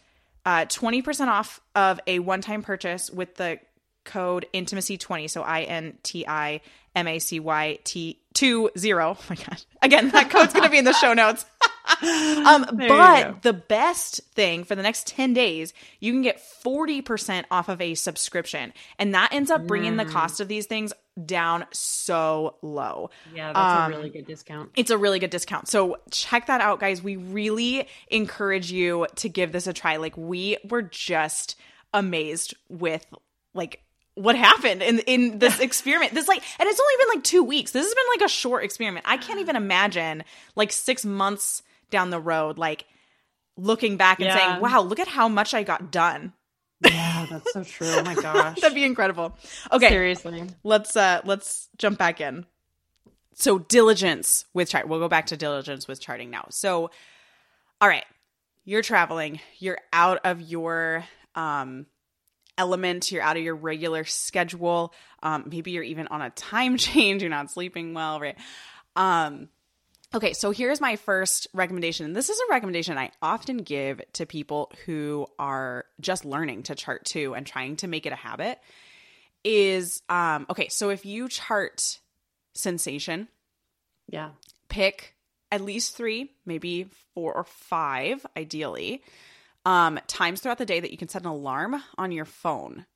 uh, 0.45 0.67
20% 0.67 1.29
off 1.29 1.61
of 1.75 2.01
a 2.07 2.19
one 2.21 2.41
time 2.41 2.63
purchase 2.63 3.11
with 3.11 3.35
the 3.37 3.59
code 4.05 4.47
intimacy20. 4.55 5.29
So 5.31 5.43
I 5.43 5.63
N 5.63 5.99
T 6.03 6.27
I 6.27 6.61
M 6.95 7.09
A 7.09 7.19
C 7.19 7.41
Y 7.41 7.79
T 7.85 8.19
20. 8.35 8.69
Oh 8.93 9.17
my 9.29 9.37
God. 9.37 9.63
Again, 9.83 10.11
that 10.11 10.31
code's 10.31 10.53
going 10.53 10.65
to 10.65 10.71
be 10.71 10.79
in 10.79 10.85
the 10.85 10.93
show 10.93 11.13
notes. 11.13 11.45
um, 12.47 12.67
but 12.73 13.43
the 13.43 13.53
best 13.53 14.21
thing 14.35 14.65
for 14.65 14.75
the 14.75 14.83
next 14.83 15.07
10 15.07 15.33
days, 15.33 15.73
you 16.01 16.13
can 16.13 16.23
get 16.23 16.41
40% 16.65 17.45
off 17.51 17.69
of 17.69 17.81
a 17.81 17.95
subscription. 17.95 18.73
And 18.99 19.15
that 19.15 19.33
ends 19.33 19.51
up 19.51 19.67
bringing 19.67 19.95
mm. 19.95 20.07
the 20.07 20.13
cost 20.13 20.41
of 20.41 20.49
these 20.49 20.67
things 20.67 20.93
down 21.25 21.65
so 21.73 22.57
low. 22.63 23.11
Yeah, 23.35 23.53
that's 23.53 23.87
um, 23.87 23.93
a 23.93 23.97
really 23.97 24.11
good 24.11 24.27
discount. 24.27 24.71
It's 24.77 24.91
a 24.91 24.99
really 24.99 25.19
good 25.19 25.31
discount. 25.31 25.69
So 25.69 25.97
check 26.11 26.47
that 26.47 26.61
out, 26.61 26.81
guys. 26.81 27.03
We 27.03 27.17
really 27.17 27.89
encourage 28.09 28.71
you 28.71 29.07
to 29.17 29.29
give 29.29 29.53
this 29.53 29.67
a 29.67 29.73
try. 29.73 29.97
Like, 29.97 30.17
we 30.17 30.59
were 30.69 30.83
just 30.83 31.57
amazed 31.95 32.55
with 32.69 33.07
like 33.55 33.83
what 34.15 34.37
happened 34.37 34.83
in 34.83 34.99
in 35.01 35.39
this 35.39 35.61
experiment. 35.61 36.13
This 36.13 36.29
like 36.29 36.43
and 36.59 36.69
it's 36.69 36.81
only 36.81 36.95
been 36.99 37.19
like 37.19 37.25
2 37.25 37.43
weeks. 37.43 37.71
This 37.71 37.85
has 37.85 37.95
been 37.95 38.05
like 38.17 38.27
a 38.27 38.33
short 38.33 38.65
experiment. 38.65 39.07
I 39.09 39.17
can't 39.17 39.41
even 39.41 39.57
imagine 39.57 40.25
like 40.55 40.73
6 40.73 41.05
months 41.05 41.63
down 41.91 42.11
the 42.11 42.21
road, 42.21 42.59
like 42.59 42.87
looking 43.57 43.97
back 43.97 44.21
and 44.21 44.27
yeah. 44.27 44.37
saying, 44.37 44.61
wow, 44.61 44.81
look 44.81 44.99
at 44.99 45.09
how 45.09 45.29
much 45.29 45.55
I 45.55 45.63
got 45.63 45.91
done. 45.91 46.33
Yeah, 46.85 47.27
that's 47.29 47.53
so 47.53 47.65
true. 47.65 47.89
Oh 47.89 48.03
my 48.03 48.15
gosh. 48.23 48.61
That'd 48.61 48.75
be 48.75 48.85
incredible. 48.85 49.37
Okay. 49.73 49.89
Seriously. 49.89 50.45
Let's 50.63 50.97
uh 50.97 51.21
let's 51.25 51.69
jump 51.77 51.99
back 51.99 52.21
in. 52.21 52.47
So 53.35 53.59
diligence 53.59 54.45
with 54.55 54.71
chart. 54.71 54.89
We'll 54.89 55.01
go 55.01 55.09
back 55.09 55.27
to 55.27 55.37
diligence 55.37 55.89
with 55.89 56.01
charting 56.01 56.31
now. 56.31 56.47
So 56.51 56.91
all 57.81 57.89
right. 57.89 58.05
You're 58.65 58.83
traveling. 58.83 59.41
You're 59.59 59.79
out 59.93 60.21
of 60.25 60.41
your 60.41 61.05
um 61.35 61.87
element. 62.57 63.11
You're 63.11 63.23
out 63.23 63.37
of 63.37 63.43
your 63.43 63.55
regular 63.57 64.05
schedule. 64.05 64.93
Um, 65.23 65.45
maybe 65.51 65.71
you're 65.71 65.85
even 65.85 66.09
on 66.09 66.23
a 66.23 66.31
time 66.31 66.77
change. 66.77 67.23
You're 67.23 67.31
not 67.31 67.51
sleeping 67.51 67.95
well, 67.95 68.21
right? 68.21 68.37
Um, 68.95 69.49
Okay, 70.15 70.33
so 70.33 70.51
here's 70.51 70.81
my 70.81 70.97
first 70.97 71.49
recommendation. 71.53 72.07
And 72.07 72.17
this 72.17 72.31
is 72.31 72.39
a 72.39 72.51
recommendation 72.53 72.97
I 72.97 73.11
often 73.21 73.59
give 73.59 74.01
to 74.15 74.25
people 74.25 74.73
who 74.87 75.27
are 75.39 75.85
just 76.01 76.25
learning 76.25 76.63
to 76.65 76.75
chart 76.75 77.05
too 77.05 77.35
and 77.35 77.47
trying 77.47 77.77
to 77.77 77.89
make 77.89 78.07
it 78.07 78.13
a 78.13 78.17
habit. 78.17 78.59
Is 79.45 80.03
um 80.09 80.47
okay, 80.49 80.69
so 80.69 80.89
if 80.89 81.05
you 81.05 81.29
chart 81.29 82.01
sensation, 82.55 83.29
yeah, 84.09 84.31
pick 84.69 85.15
at 85.53 85.61
least 85.61 85.97
3, 85.97 86.31
maybe 86.45 86.89
4 87.15 87.35
or 87.35 87.45
5 87.45 88.27
ideally. 88.37 89.03
Um 89.67 90.01
times 90.07 90.41
throughout 90.41 90.59
the 90.59 90.67
day 90.67 90.81
that 90.81 90.91
you 90.91 90.97
can 90.97 91.09
set 91.09 91.23
an 91.23 91.29
alarm 91.29 91.83
on 91.99 92.13
your 92.13 92.25
phone. 92.25 92.87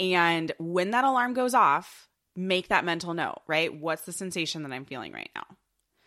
And 0.00 0.50
when 0.58 0.92
that 0.92 1.04
alarm 1.04 1.34
goes 1.34 1.52
off, 1.54 2.08
make 2.34 2.68
that 2.68 2.84
mental 2.84 3.12
note, 3.12 3.42
right? 3.46 3.72
What's 3.72 4.02
the 4.02 4.12
sensation 4.12 4.62
that 4.62 4.72
I'm 4.72 4.86
feeling 4.86 5.12
right 5.12 5.30
now? 5.34 5.44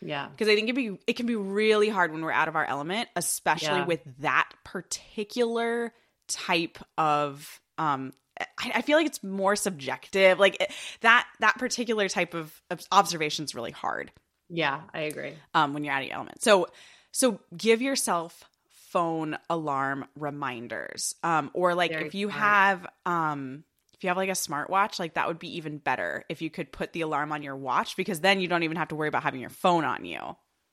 Yeah. 0.01 0.27
Because 0.29 0.47
I 0.47 0.55
think 0.55 0.69
it 0.69 0.75
be 0.75 0.99
it 1.07 1.13
can 1.13 1.25
be 1.25 1.35
really 1.35 1.89
hard 1.89 2.11
when 2.11 2.21
we're 2.21 2.31
out 2.31 2.47
of 2.47 2.55
our 2.55 2.65
element, 2.65 3.09
especially 3.15 3.79
yeah. 3.79 3.85
with 3.85 4.01
that 4.19 4.49
particular 4.63 5.93
type 6.27 6.77
of 6.97 7.59
um 7.77 8.13
I, 8.39 8.71
I, 8.75 8.81
feel 8.81 8.97
like 8.97 9.07
it's 9.07 9.23
more 9.23 9.55
subjective. 9.55 10.37
Like 10.39 10.61
it, 10.61 10.71
that 11.01 11.27
that 11.39 11.57
particular 11.57 12.07
type 12.07 12.33
of, 12.33 12.53
of 12.69 12.85
observation 12.91 13.45
is 13.45 13.55
really 13.55 13.71
hard. 13.71 14.11
Yeah, 14.49 14.81
I 14.93 15.01
agree. 15.01 15.33
Um, 15.53 15.73
when 15.73 15.83
you're 15.83 15.93
out 15.93 16.01
of 16.01 16.07
your 16.07 16.15
element. 16.15 16.41
So, 16.41 16.67
so 17.11 17.39
give 17.55 17.81
yourself 17.81 18.43
phone 18.89 19.37
alarm 19.49 20.05
reminders. 20.15 21.15
Um, 21.23 21.51
or 21.53 21.75
like 21.75 21.91
Very 21.91 22.07
if 22.07 22.15
you 22.15 22.27
smart. 22.29 22.41
have 22.41 22.87
um 23.05 23.63
if 23.97 24.03
you 24.03 24.09
have 24.09 24.17
like 24.17 24.29
a 24.29 24.33
smartwatch, 24.33 24.99
like 24.99 25.15
that 25.15 25.27
would 25.27 25.39
be 25.39 25.57
even 25.57 25.79
better 25.79 26.23
if 26.29 26.41
you 26.41 26.49
could 26.49 26.71
put 26.71 26.93
the 26.93 27.01
alarm 27.01 27.31
on 27.31 27.41
your 27.41 27.55
watch 27.55 27.97
because 27.97 28.19
then 28.19 28.39
you 28.39 28.47
don't 28.47 28.63
even 28.63 28.77
have 28.77 28.89
to 28.89 28.95
worry 28.95 29.07
about 29.07 29.23
having 29.23 29.41
your 29.41 29.49
phone 29.49 29.83
on 29.83 30.05
you. 30.05 30.19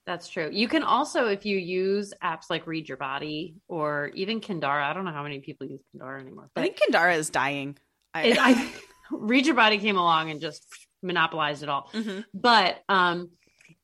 That's 0.06 0.28
true. 0.28 0.50
You 0.52 0.68
can 0.68 0.82
also, 0.82 1.28
if 1.28 1.46
you 1.46 1.56
use 1.56 2.12
apps 2.22 2.50
like 2.50 2.66
Read 2.66 2.86
Your 2.86 2.98
Body 2.98 3.54
or 3.68 4.10
even 4.14 4.40
Kindara, 4.40 4.82
I 4.82 4.92
don't 4.92 5.06
know 5.06 5.12
how 5.12 5.22
many 5.22 5.40
people 5.40 5.66
use 5.66 5.80
Kindara 5.96 6.20
anymore. 6.20 6.50
But 6.54 6.60
I 6.60 6.64
think 6.64 6.80
Kindara 6.80 7.16
is 7.16 7.30
dying. 7.30 7.78
I, 8.12 8.36
I 8.38 8.72
Read 9.10 9.46
Your 9.46 9.54
Body 9.54 9.78
came 9.78 9.96
along 9.96 10.30
and 10.30 10.42
just 10.42 10.66
monopolized 11.02 11.62
it 11.62 11.70
all. 11.70 11.88
Mm-hmm. 11.94 12.20
But 12.34 12.82
um, 12.90 13.30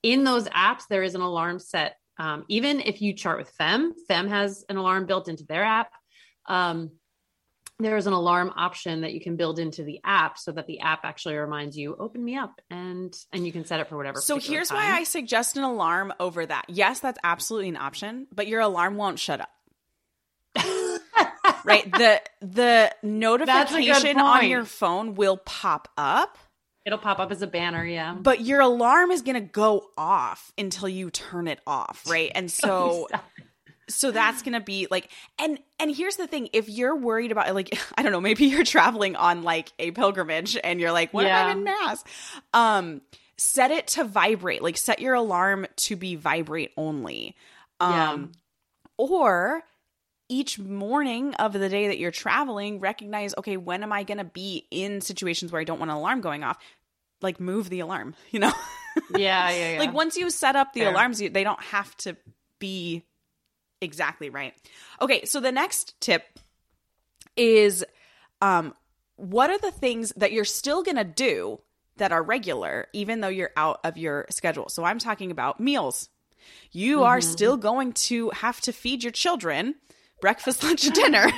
in 0.02 0.24
those 0.24 0.46
apps, 0.48 0.82
there 0.90 1.02
is 1.02 1.14
an 1.14 1.22
alarm 1.22 1.58
set. 1.58 1.96
Um, 2.18 2.44
even 2.48 2.80
if 2.80 3.00
you 3.00 3.14
chart 3.14 3.38
with 3.38 3.50
FEMM, 3.58 3.92
FEMM 4.10 4.28
has 4.28 4.64
an 4.68 4.76
alarm 4.76 5.06
built 5.06 5.28
into 5.28 5.44
their 5.44 5.64
app. 5.64 5.90
Um, 6.46 6.90
there 7.84 7.96
is 7.96 8.06
an 8.06 8.12
alarm 8.12 8.52
option 8.56 9.02
that 9.02 9.12
you 9.12 9.20
can 9.20 9.36
build 9.36 9.58
into 9.58 9.82
the 9.82 10.00
app 10.04 10.38
so 10.38 10.52
that 10.52 10.66
the 10.66 10.80
app 10.80 11.04
actually 11.04 11.36
reminds 11.36 11.76
you 11.76 11.96
open 11.98 12.24
me 12.24 12.36
up 12.36 12.60
and 12.70 13.16
and 13.32 13.46
you 13.46 13.52
can 13.52 13.64
set 13.64 13.80
it 13.80 13.88
for 13.88 13.96
whatever 13.96 14.20
so 14.20 14.38
here's 14.38 14.68
time. 14.68 14.78
why 14.78 14.98
i 14.98 15.04
suggest 15.04 15.56
an 15.56 15.62
alarm 15.62 16.12
over 16.20 16.44
that. 16.44 16.64
Yes 16.68 17.00
that's 17.00 17.18
absolutely 17.24 17.68
an 17.70 17.76
option 17.76 18.26
but 18.32 18.46
your 18.46 18.60
alarm 18.60 18.96
won't 18.96 19.18
shut 19.18 19.40
up. 19.40 19.50
Right? 21.64 21.90
The 21.92 22.22
the 22.40 22.94
notification 23.02 24.18
on 24.18 24.48
your 24.48 24.64
phone 24.64 25.14
will 25.14 25.36
pop 25.36 25.88
up. 25.96 26.38
It'll 26.86 26.98
pop 26.98 27.18
up 27.18 27.30
as 27.30 27.42
a 27.42 27.46
banner 27.46 27.84
yeah. 27.84 28.14
But 28.14 28.40
your 28.40 28.60
alarm 28.60 29.10
is 29.10 29.22
going 29.22 29.34
to 29.34 29.46
go 29.46 29.90
off 29.96 30.52
until 30.56 30.88
you 30.88 31.10
turn 31.10 31.48
it 31.48 31.60
off 31.66 32.04
right? 32.08 32.32
And 32.34 32.46
oh, 32.64 33.06
so 33.08 33.20
so 33.90 34.10
that's 34.10 34.42
going 34.42 34.52
to 34.52 34.60
be 34.60 34.86
like 34.90 35.10
and 35.38 35.58
and 35.78 35.94
here's 35.94 36.16
the 36.16 36.26
thing 36.26 36.48
if 36.52 36.68
you're 36.68 36.96
worried 36.96 37.32
about 37.32 37.54
like 37.54 37.78
i 37.96 38.02
don't 38.02 38.12
know 38.12 38.20
maybe 38.20 38.46
you're 38.46 38.64
traveling 38.64 39.16
on 39.16 39.42
like 39.42 39.72
a 39.78 39.90
pilgrimage 39.90 40.56
and 40.62 40.80
you're 40.80 40.92
like 40.92 41.12
what 41.12 41.24
yeah. 41.24 41.42
if 41.42 41.46
i'm 41.46 41.58
in 41.58 41.64
mass 41.64 42.04
um 42.54 43.00
set 43.36 43.70
it 43.70 43.86
to 43.86 44.04
vibrate 44.04 44.62
like 44.62 44.76
set 44.76 45.00
your 45.00 45.14
alarm 45.14 45.66
to 45.76 45.96
be 45.96 46.14
vibrate 46.14 46.72
only 46.76 47.34
um 47.80 47.92
yeah. 47.92 48.26
or 48.98 49.62
each 50.28 50.58
morning 50.58 51.34
of 51.34 51.52
the 51.52 51.68
day 51.68 51.88
that 51.88 51.98
you're 51.98 52.10
traveling 52.10 52.80
recognize 52.80 53.34
okay 53.38 53.56
when 53.56 53.82
am 53.82 53.92
i 53.92 54.02
going 54.02 54.18
to 54.18 54.24
be 54.24 54.66
in 54.70 55.00
situations 55.00 55.50
where 55.50 55.60
i 55.60 55.64
don't 55.64 55.78
want 55.78 55.90
an 55.90 55.96
alarm 55.96 56.20
going 56.20 56.44
off 56.44 56.58
like 57.22 57.40
move 57.40 57.68
the 57.70 57.80
alarm 57.80 58.14
you 58.30 58.38
know 58.38 58.52
yeah 59.16 59.50
yeah, 59.50 59.72
yeah. 59.72 59.78
like 59.78 59.92
once 59.92 60.16
you 60.16 60.28
set 60.30 60.56
up 60.56 60.72
the 60.72 60.80
Fair. 60.80 60.90
alarms 60.90 61.20
you, 61.20 61.30
they 61.30 61.44
don't 61.44 61.62
have 61.62 61.96
to 61.98 62.16
be 62.58 63.04
exactly 63.80 64.30
right. 64.30 64.54
Okay, 65.00 65.24
so 65.24 65.40
the 65.40 65.52
next 65.52 66.00
tip 66.00 66.24
is 67.36 67.84
um 68.40 68.74
what 69.16 69.50
are 69.50 69.58
the 69.58 69.70
things 69.70 70.12
that 70.16 70.32
you're 70.32 70.44
still 70.44 70.82
going 70.82 70.96
to 70.96 71.04
do 71.04 71.60
that 71.96 72.12
are 72.12 72.22
regular 72.22 72.88
even 72.92 73.20
though 73.20 73.28
you're 73.28 73.52
out 73.56 73.80
of 73.84 73.98
your 73.98 74.26
schedule. 74.30 74.68
So 74.68 74.84
I'm 74.84 74.98
talking 74.98 75.30
about 75.30 75.60
meals. 75.60 76.08
You 76.72 76.96
mm-hmm. 76.96 77.04
are 77.04 77.20
still 77.20 77.56
going 77.56 77.92
to 77.92 78.30
have 78.30 78.60
to 78.62 78.72
feed 78.72 79.02
your 79.02 79.12
children 79.12 79.74
breakfast, 80.20 80.62
lunch, 80.64 80.86
and 80.86 80.94
dinner. 80.94 81.30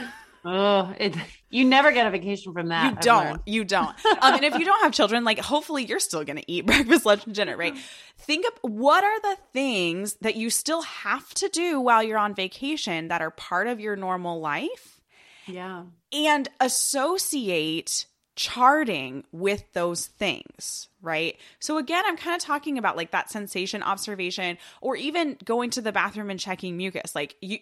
Oh, 0.44 0.94
it, 0.98 1.14
you 1.50 1.64
never 1.64 1.92
get 1.92 2.06
a 2.06 2.10
vacation 2.10 2.52
from 2.52 2.68
that. 2.68 2.90
You 2.90 3.00
don't. 3.00 3.42
You 3.46 3.64
don't. 3.64 3.94
Um, 4.22 4.34
and 4.34 4.44
if 4.44 4.56
you 4.56 4.64
don't 4.64 4.80
have 4.82 4.92
children, 4.92 5.24
like 5.24 5.40
hopefully 5.40 5.84
you're 5.84 5.98
still 5.98 6.22
going 6.22 6.36
to 6.36 6.44
eat 6.50 6.64
breakfast, 6.66 7.04
lunch, 7.04 7.26
and 7.26 7.34
dinner, 7.34 7.56
right? 7.56 7.76
Think 8.18 8.46
of 8.46 8.70
what 8.70 9.02
are 9.02 9.20
the 9.20 9.36
things 9.52 10.14
that 10.20 10.36
you 10.36 10.48
still 10.48 10.82
have 10.82 11.32
to 11.34 11.48
do 11.48 11.80
while 11.80 12.02
you're 12.02 12.18
on 12.18 12.34
vacation 12.34 13.08
that 13.08 13.20
are 13.20 13.30
part 13.30 13.66
of 13.66 13.80
your 13.80 13.96
normal 13.96 14.38
life. 14.40 15.00
Yeah. 15.46 15.84
And 16.12 16.48
associate 16.60 18.06
charting 18.36 19.24
with 19.32 19.64
those 19.72 20.06
things, 20.06 20.88
right? 21.00 21.36
So 21.58 21.78
again, 21.78 22.04
I'm 22.06 22.16
kind 22.16 22.36
of 22.36 22.42
talking 22.42 22.78
about 22.78 22.96
like 22.96 23.10
that 23.10 23.30
sensation 23.30 23.82
observation 23.82 24.58
or 24.80 24.94
even 24.96 25.36
going 25.44 25.70
to 25.70 25.80
the 25.80 25.92
bathroom 25.92 26.30
and 26.30 26.38
checking 26.38 26.76
mucus. 26.76 27.14
Like 27.14 27.34
you 27.40 27.58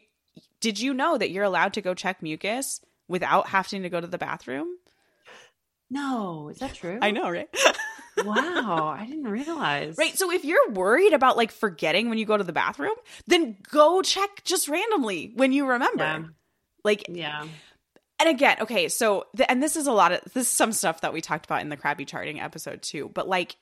did 0.61 0.79
you 0.79 0.95
know 0.95 1.19
that 1.19 1.31
you're 1.31 1.45
allowed 1.45 1.75
to 1.75 1.81
go 1.81 1.95
check 1.95 2.23
mucus 2.23 2.81
without 3.09 3.49
having 3.49 3.83
to 3.83 3.89
go 3.89 4.01
to 4.01 4.07
the 4.07 4.19
bathroom? 4.19 4.69
No, 5.91 6.49
is 6.51 6.59
that 6.59 6.75
true? 6.75 6.99
I 7.03 7.11
know, 7.11 7.29
right? 7.29 7.49
wow, 8.25 8.95
I 8.97 9.07
didn't 9.07 9.25
realize. 9.25 9.97
Right. 9.99 10.17
So 10.17 10.31
if 10.31 10.45
you're 10.45 10.71
worried 10.71 11.13
about 11.13 11.37
like 11.37 11.51
forgetting 11.51 12.09
when 12.09 12.19
you 12.19 12.27
go 12.27 12.37
to 12.37 12.45
the 12.45 12.53
bathroom, 12.53 12.95
then 13.27 13.57
go 13.71 14.03
check 14.03 14.43
just 14.45 14.69
randomly 14.69 15.33
when 15.35 15.53
you 15.53 15.67
remember. 15.67 16.05
Yeah. 16.05 16.23
Like, 16.85 17.07
yeah. 17.09 17.45
And 18.21 18.29
again, 18.29 18.59
okay, 18.61 18.89
so 18.89 19.27
the, 19.35 19.51
and 19.51 19.63
this 19.63 19.77
is 19.77 19.87
a 19.87 19.93
lot 19.93 20.13
of 20.13 20.21
this 20.35 20.47
is 20.47 20.49
some 20.49 20.73
stuff 20.73 21.01
that 21.01 21.13
we 21.13 21.21
talked 21.21 21.47
about 21.47 21.63
in 21.63 21.71
the 21.71 21.77
crappy 21.77 22.05
charting 22.05 22.39
episode 22.39 22.83
too, 22.83 23.11
but 23.15 23.27
like 23.27 23.57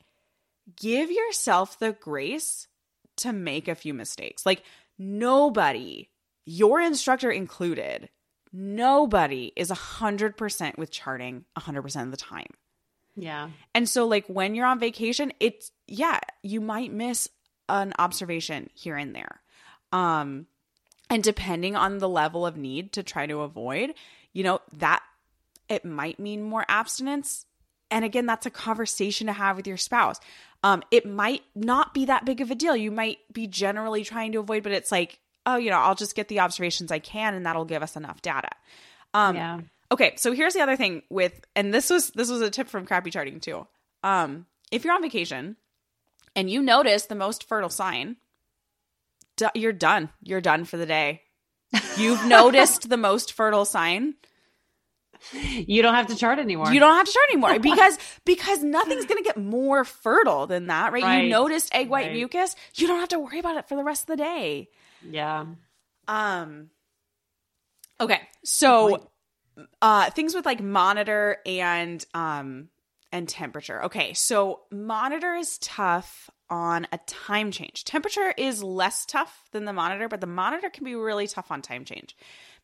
give 0.76 1.10
yourself 1.10 1.78
the 1.78 1.92
grace 1.92 2.66
to 3.18 3.32
make 3.32 3.68
a 3.68 3.74
few 3.74 3.94
mistakes. 3.94 4.44
Like 4.44 4.62
nobody 4.98 6.08
your 6.48 6.80
instructor 6.80 7.30
included, 7.30 8.08
nobody 8.54 9.52
is 9.54 9.70
100% 9.70 10.78
with 10.78 10.90
charting 10.90 11.44
100% 11.58 12.02
of 12.02 12.10
the 12.10 12.16
time. 12.16 12.48
Yeah. 13.16 13.50
And 13.74 13.86
so, 13.86 14.06
like, 14.06 14.26
when 14.28 14.54
you're 14.54 14.64
on 14.64 14.78
vacation, 14.78 15.30
it's, 15.40 15.70
yeah, 15.86 16.20
you 16.42 16.62
might 16.62 16.90
miss 16.90 17.28
an 17.68 17.92
observation 17.98 18.70
here 18.72 18.96
and 18.96 19.14
there. 19.14 19.42
Um, 19.92 20.46
and 21.10 21.22
depending 21.22 21.76
on 21.76 21.98
the 21.98 22.08
level 22.08 22.46
of 22.46 22.56
need 22.56 22.94
to 22.94 23.02
try 23.02 23.26
to 23.26 23.42
avoid, 23.42 23.92
you 24.32 24.42
know, 24.42 24.60
that 24.78 25.02
it 25.68 25.84
might 25.84 26.18
mean 26.18 26.42
more 26.42 26.64
abstinence. 26.66 27.44
And 27.90 28.06
again, 28.06 28.24
that's 28.24 28.46
a 28.46 28.50
conversation 28.50 29.26
to 29.26 29.34
have 29.34 29.56
with 29.56 29.66
your 29.66 29.76
spouse. 29.76 30.18
Um, 30.62 30.82
it 30.90 31.04
might 31.04 31.42
not 31.54 31.92
be 31.92 32.06
that 32.06 32.24
big 32.24 32.40
of 32.40 32.50
a 32.50 32.54
deal. 32.54 32.74
You 32.74 32.90
might 32.90 33.18
be 33.30 33.46
generally 33.46 34.02
trying 34.02 34.32
to 34.32 34.38
avoid, 34.38 34.62
but 34.62 34.72
it's 34.72 34.90
like, 34.90 35.18
oh, 35.48 35.56
you 35.56 35.70
know, 35.70 35.78
I'll 35.78 35.94
just 35.94 36.14
get 36.14 36.28
the 36.28 36.40
observations 36.40 36.92
I 36.92 36.98
can 36.98 37.34
and 37.34 37.46
that'll 37.46 37.64
give 37.64 37.82
us 37.82 37.96
enough 37.96 38.20
data. 38.20 38.50
Um, 39.14 39.34
yeah. 39.34 39.60
Okay, 39.90 40.14
so 40.16 40.32
here's 40.32 40.52
the 40.52 40.60
other 40.60 40.76
thing 40.76 41.02
with, 41.08 41.40
and 41.56 41.72
this 41.72 41.88
was 41.88 42.10
this 42.10 42.30
was 42.30 42.42
a 42.42 42.50
tip 42.50 42.68
from 42.68 42.84
Crappy 42.84 43.10
Charting 43.10 43.40
too. 43.40 43.66
Um, 44.04 44.44
if 44.70 44.84
you're 44.84 44.94
on 44.94 45.00
vacation 45.00 45.56
and 46.36 46.50
you 46.50 46.62
notice 46.62 47.06
the 47.06 47.14
most 47.14 47.48
fertile 47.48 47.70
sign, 47.70 48.16
d- 49.36 49.46
you're 49.54 49.72
done. 49.72 50.10
You're 50.22 50.42
done 50.42 50.66
for 50.66 50.76
the 50.76 50.84
day. 50.84 51.22
You've 51.96 52.24
noticed 52.26 52.90
the 52.90 52.98
most 52.98 53.32
fertile 53.32 53.64
sign. 53.64 54.14
You 55.32 55.82
don't 55.82 55.94
have 55.94 56.08
to 56.08 56.16
chart 56.16 56.38
anymore. 56.38 56.70
You 56.70 56.80
don't 56.80 56.94
have 56.94 57.06
to 57.06 57.12
chart 57.12 57.26
anymore 57.32 57.58
because 57.74 57.98
because 58.26 58.62
nothing's 58.62 59.06
going 59.06 59.22
to 59.22 59.24
get 59.24 59.38
more 59.38 59.86
fertile 59.86 60.46
than 60.46 60.66
that, 60.66 60.92
right? 60.92 61.02
right. 61.02 61.24
You 61.24 61.30
noticed 61.30 61.74
egg 61.74 61.88
white 61.88 62.08
right. 62.08 62.12
mucus. 62.12 62.54
You 62.74 62.86
don't 62.86 63.00
have 63.00 63.08
to 63.08 63.18
worry 63.18 63.38
about 63.38 63.56
it 63.56 63.66
for 63.68 63.74
the 63.74 63.84
rest 63.84 64.02
of 64.02 64.06
the 64.08 64.16
day. 64.16 64.68
Yeah. 65.02 65.46
Um 66.06 66.70
Okay. 68.00 68.20
So 68.44 69.08
uh 69.82 70.10
things 70.10 70.34
with 70.34 70.46
like 70.46 70.62
monitor 70.62 71.38
and 71.44 72.04
um 72.14 72.68
and 73.12 73.28
temperature. 73.28 73.84
Okay. 73.84 74.12
So 74.14 74.60
monitor 74.70 75.34
is 75.34 75.58
tough 75.58 76.30
on 76.50 76.86
a 76.92 76.98
time 77.06 77.50
change. 77.50 77.84
Temperature 77.84 78.32
is 78.36 78.62
less 78.62 79.04
tough 79.06 79.48
than 79.52 79.64
the 79.64 79.72
monitor, 79.72 80.08
but 80.08 80.20
the 80.20 80.26
monitor 80.26 80.70
can 80.70 80.84
be 80.84 80.94
really 80.94 81.26
tough 81.26 81.50
on 81.50 81.62
time 81.62 81.84
change 81.84 82.16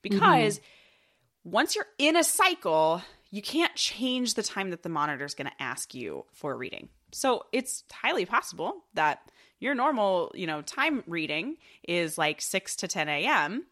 because 0.03 0.59
mm-hmm. 0.59 1.51
once 1.51 1.75
you're 1.75 1.87
in 1.99 2.17
a 2.17 2.25
cycle, 2.25 3.03
you 3.31 3.43
can't 3.43 3.75
change 3.75 4.35
the 4.35 4.43
time 4.43 4.71
that 4.71 4.83
the 4.83 4.89
monitor 4.89 5.25
is 5.25 5.35
going 5.35 5.49
to 5.49 5.63
ask 5.63 5.95
you 5.95 6.25
for 6.33 6.53
a 6.53 6.57
reading. 6.57 6.89
So 7.13 7.45
it's 7.53 7.85
highly 7.93 8.27
possible 8.27 8.85
that 8.95 9.21
your 9.65 9.75
normal, 9.75 10.31
you 10.35 10.47
know, 10.47 10.61
time 10.61 11.03
reading 11.07 11.57
is 11.89 12.19
like 12.19 12.43
6 12.43 12.77
to 12.77 12.89
10 12.89 13.09
a.m. 13.09 13.65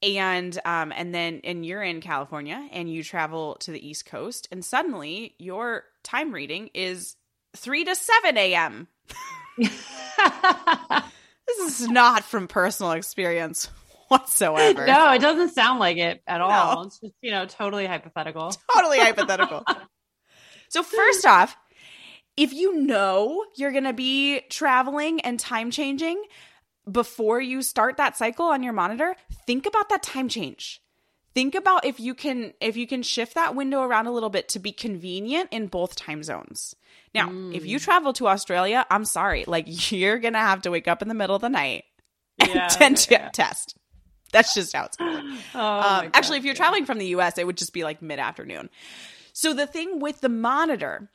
And 0.00 0.56
um 0.64 0.92
and 0.94 1.12
then 1.12 1.40
and 1.42 1.66
you're 1.66 1.82
in 1.82 2.00
California 2.00 2.68
and 2.70 2.92
you 2.92 3.02
travel 3.02 3.56
to 3.60 3.72
the 3.72 3.84
East 3.84 4.06
Coast 4.06 4.46
and 4.52 4.64
suddenly 4.64 5.34
your 5.38 5.84
time 6.04 6.30
reading 6.32 6.70
is 6.72 7.16
3 7.56 7.84
to 7.84 7.96
7 7.96 8.36
a.m. 8.36 8.86
this 9.58 9.72
is 11.58 11.88
not 11.88 12.22
from 12.22 12.46
personal 12.46 12.92
experience 12.92 13.70
whatsoever. 14.08 14.86
No, 14.86 15.12
it 15.12 15.20
doesn't 15.20 15.54
sound 15.54 15.80
like 15.80 15.96
it 15.96 16.22
at 16.26 16.40
all. 16.40 16.76
No. 16.76 16.82
It's 16.82 17.00
just, 17.00 17.14
you 17.22 17.30
know, 17.30 17.46
totally 17.46 17.86
hypothetical. 17.86 18.52
Totally 18.74 18.98
hypothetical. 19.00 19.64
so 20.68 20.82
first 20.82 21.26
off, 21.26 21.56
if 22.38 22.52
you 22.52 22.80
know 22.80 23.44
you're 23.56 23.72
going 23.72 23.84
to 23.84 23.92
be 23.92 24.40
traveling 24.48 25.20
and 25.22 25.40
time 25.40 25.72
changing 25.72 26.22
before 26.90 27.40
you 27.40 27.62
start 27.62 27.96
that 27.96 28.16
cycle 28.16 28.46
on 28.46 28.62
your 28.62 28.72
monitor, 28.72 29.16
think 29.44 29.66
about 29.66 29.88
that 29.88 30.02
time 30.02 30.28
change. 30.28 30.80
think 31.34 31.54
about 31.54 31.84
if 31.84 32.00
you 32.00 32.14
can 32.14 32.52
if 32.60 32.76
you 32.76 32.86
can 32.86 33.02
shift 33.02 33.34
that 33.34 33.54
window 33.54 33.82
around 33.82 34.06
a 34.06 34.10
little 34.10 34.30
bit 34.30 34.48
to 34.48 34.58
be 34.58 34.72
convenient 34.72 35.48
in 35.52 35.66
both 35.66 35.94
time 35.94 36.22
zones. 36.22 36.74
Now, 37.14 37.28
mm. 37.28 37.54
if 37.54 37.66
you 37.66 37.78
mm. 37.78 37.82
travel 37.82 38.12
to 38.14 38.28
Australia, 38.28 38.86
I'm 38.90 39.04
sorry, 39.04 39.44
like 39.46 39.66
you're 39.92 40.18
gonna 40.18 40.38
have 40.38 40.62
to 40.62 40.70
wake 40.70 40.88
up 40.88 41.02
in 41.02 41.08
the 41.08 41.14
middle 41.14 41.36
of 41.36 41.42
the 41.42 41.48
night 41.48 41.84
and 42.38 42.50
yeah, 42.54 43.06
yeah. 43.10 43.30
test. 43.30 43.76
That's 44.32 44.54
just 44.54 44.74
how 44.74 44.84
it's 44.84 44.96
going. 44.96 45.38
Oh 45.54 45.60
um, 45.60 46.10
actually, 46.14 46.38
if 46.38 46.44
you're 46.44 46.54
traveling 46.54 46.86
from 46.86 46.98
the 46.98 47.06
US, 47.16 47.36
it 47.36 47.46
would 47.46 47.56
just 47.56 47.72
be 47.72 47.82
like 47.82 48.00
mid 48.00 48.18
afternoon. 48.18 48.70
So 49.32 49.54
the 49.54 49.66
thing 49.66 50.00
with 50.00 50.20
the 50.20 50.28
monitor 50.28 51.10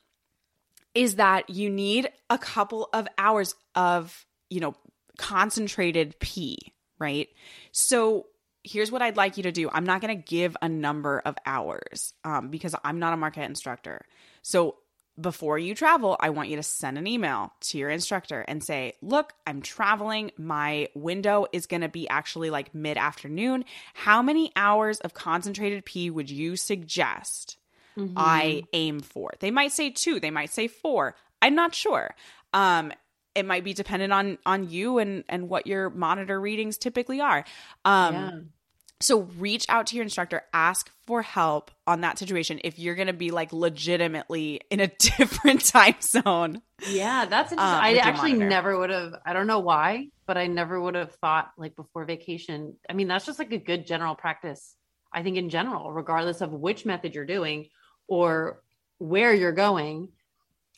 is 0.95 1.15
that 1.15 1.49
you 1.49 1.69
need 1.69 2.10
a 2.29 2.38
couple 2.38 2.89
of 2.93 3.08
hours 3.17 3.56
of, 3.75 4.25
you 4.49 4.60
know, 4.60 4.75
concentrated 5.17 6.19
pee, 6.19 6.58
right? 6.99 7.29
So 7.71 8.27
here's 8.63 8.91
what 8.91 9.01
I'd 9.01 9.17
like 9.17 9.38
you 9.38 9.43
to 9.43 9.51
do. 9.51 9.69
I'm 9.71 9.86
not 9.86 10.01
going 10.01 10.15
to 10.15 10.23
give 10.23 10.56
a 10.62 10.69
number 10.69 11.19
of 11.19 11.36
hours 11.45 12.13
um, 12.23 12.49
because 12.49 12.75
I'm 12.84 12.99
not 12.99 13.13
a 13.13 13.17
Marquette 13.17 13.49
instructor. 13.49 14.06
So 14.41 14.77
before 15.19 15.60
you 15.60 15.75
travel, 15.75 16.17
I 16.19 16.32
want 16.32 16.49
you 16.49 16.56
to 16.56 16.63
send 16.63 16.97
an 16.97 17.06
email 17.06 17.53
to 17.62 17.77
your 17.77 17.89
instructor 17.89 18.41
and 18.47 18.63
say, 18.63 18.93
Look, 19.01 19.34
I'm 19.45 19.62
traveling. 19.62 20.32
My 20.38 20.89
window 20.95 21.45
is 21.51 21.67
going 21.67 21.82
to 21.82 21.89
be 21.89 22.10
actually 22.10 22.49
like 22.49 22.73
mid 22.73 22.97
afternoon. 22.97 23.65
How 23.93 24.23
many 24.23 24.51
hours 24.56 24.99
of 25.01 25.13
concentrated 25.13 25.86
pee 25.86 26.10
would 26.10 26.32
you 26.32 26.56
suggest 26.56 27.58
mm-hmm. 27.97 28.13
I 28.17 28.63
aim 28.73 28.99
for? 28.99 29.32
They 29.39 29.51
might 29.51 29.71
say 29.71 29.89
two, 29.89 30.19
they 30.19 30.32
might 30.32 30.51
say 30.51 30.67
four. 30.67 31.15
I'm 31.41 31.56
not 31.56 31.75
sure. 31.75 32.15
Um, 32.53 32.91
it 33.36 33.45
might 33.45 33.63
be 33.63 33.73
dependent 33.73 34.13
on 34.13 34.38
on 34.45 34.69
you 34.69 34.99
and 34.99 35.23
and 35.27 35.49
what 35.49 35.67
your 35.67 35.89
monitor 35.89 36.39
readings 36.39 36.77
typically 36.77 37.19
are. 37.19 37.45
Um, 37.84 38.13
yeah. 38.13 38.32
So 39.03 39.23
reach 39.38 39.65
out 39.67 39.88
to 39.88 39.97
your 39.97 40.03
instructor, 40.03 40.43
ask 40.53 40.89
for 41.06 41.21
help 41.21 41.71
on 41.86 42.01
that 42.01 42.17
situation 42.17 42.62
if 42.63 42.79
you're 42.79 42.95
going 42.95 43.08
to 43.08 43.13
be 43.13 43.32
like 43.32 43.51
legitimately 43.51 44.62
in 44.69 44.79
a 44.79 44.88
different 44.99 45.65
time 45.65 45.95
zone. 46.01 46.62
Yeah, 46.88 47.25
that's 47.25 47.51
interesting. 47.51 47.75
Um, 47.75 47.84
I 47.84 47.95
actually 47.97 48.32
monitor. 48.32 48.49
never 48.49 48.79
would 48.79 48.89
have, 48.91 49.15
I 49.25 49.34
don't 49.34 49.47
know 49.47 49.60
why, 49.60 50.08
but 50.25 50.38
I 50.38 50.47
never 50.47 50.79
would 50.79 50.95
have 50.95 51.13
thought 51.15 51.51
like 51.58 51.75
before 51.75 52.06
vacation. 52.06 52.77
I 52.89 52.93
mean, 52.93 53.10
that's 53.10 53.25
just 53.25 53.39
like 53.39 53.51
a 53.51 53.58
good 53.58 53.86
general 53.86 54.15
practice. 54.15 54.75
I 55.12 55.21
think 55.21 55.36
in 55.36 55.49
general, 55.49 55.91
regardless 55.91 56.39
of 56.39 56.53
which 56.53 56.86
method 56.86 57.13
you're 57.13 57.25
doing 57.25 57.67
or 58.07 58.61
where 58.97 59.33
you're 59.33 59.51
going, 59.51 60.09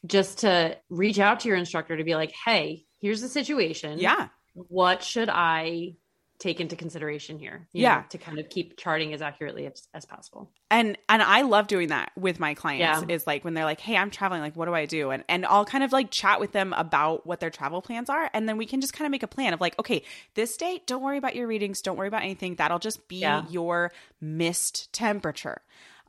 just 0.05 0.39
to 0.39 0.77
reach 0.89 1.19
out 1.19 1.41
to 1.41 1.47
your 1.47 1.57
instructor 1.57 1.97
to 1.97 2.03
be 2.03 2.15
like, 2.15 2.33
hey, 2.45 2.85
here's 3.01 3.21
the 3.21 3.29
situation. 3.29 3.99
Yeah. 3.99 4.29
What 4.53 5.03
should 5.03 5.29
I 5.29 5.95
take 6.37 6.59
into 6.59 6.75
consideration 6.75 7.39
here? 7.39 7.67
Yeah. 7.71 7.95
know, 7.95 8.03
to 8.09 8.17
kind 8.17 8.39
of 8.39 8.49
keep 8.49 8.77
charting 8.77 9.13
as 9.13 9.21
accurately 9.21 9.67
as, 9.67 9.87
as, 9.93 10.05
possible. 10.05 10.51
And 10.69 10.97
and 11.07 11.21
i 11.21 11.41
love 11.43 11.67
doing 11.67 11.89
that 11.89 12.11
with 12.17 12.39
my 12.39 12.53
clients 12.53 13.07
yeah. 13.07 13.15
is 13.15 13.25
like 13.25 13.45
when 13.45 13.53
they're 13.53 13.63
like 13.63 13.79
hey 13.79 13.95
i'm 13.95 14.11
traveling. 14.11 14.41
Like 14.41 14.55
what 14.55 14.65
do 14.65 14.73
i 14.73 14.85
do? 14.85 15.11
And 15.11 15.23
and 15.29 15.45
i'll 15.45 15.65
kind 15.65 15.83
of 15.83 15.93
like 15.93 16.11
chat 16.11 16.39
with 16.39 16.51
them 16.51 16.73
about 16.73 17.25
what 17.25 17.39
their 17.39 17.49
travel 17.49 17.81
plans 17.81 18.09
are. 18.09 18.29
And 18.33 18.49
then 18.49 18.57
we 18.57 18.65
can 18.65 18.81
just 18.81 18.93
kind 18.93 19.05
of 19.05 19.11
make 19.11 19.23
a 19.23 19.27
plan 19.27 19.53
of 19.53 19.61
like 19.61 19.77
okay 19.79 20.03
this 20.33 20.57
date 20.57 20.85
don't 20.87 21.01
worry 21.01 21.17
about 21.17 21.35
your 21.35 21.47
readings. 21.47 21.81
Don't 21.81 21.97
worry 21.97 22.07
about 22.07 22.23
anything. 22.23 22.55
That'll 22.55 22.79
just 22.79 23.07
be 23.07 23.19
yeah. 23.19 23.45
your 23.49 23.91
missed 24.19 24.91
temperature 24.91 25.61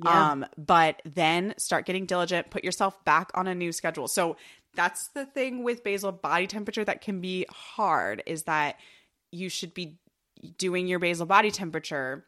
yeah. 0.04 0.30
um 0.30 0.46
but 0.56 1.00
then 1.04 1.54
start 1.56 1.86
getting 1.86 2.06
diligent 2.06 2.50
put 2.50 2.64
yourself 2.64 3.02
back 3.04 3.30
on 3.34 3.46
a 3.46 3.54
new 3.54 3.72
schedule 3.72 4.08
so 4.08 4.36
that's 4.74 5.08
the 5.08 5.24
thing 5.24 5.62
with 5.64 5.82
basal 5.82 6.12
body 6.12 6.46
temperature 6.46 6.84
that 6.84 7.00
can 7.00 7.20
be 7.20 7.46
hard 7.50 8.22
is 8.26 8.44
that 8.44 8.76
you 9.32 9.48
should 9.48 9.74
be 9.74 9.98
doing 10.58 10.86
your 10.86 10.98
basal 10.98 11.26
body 11.26 11.50
temperature 11.50 12.24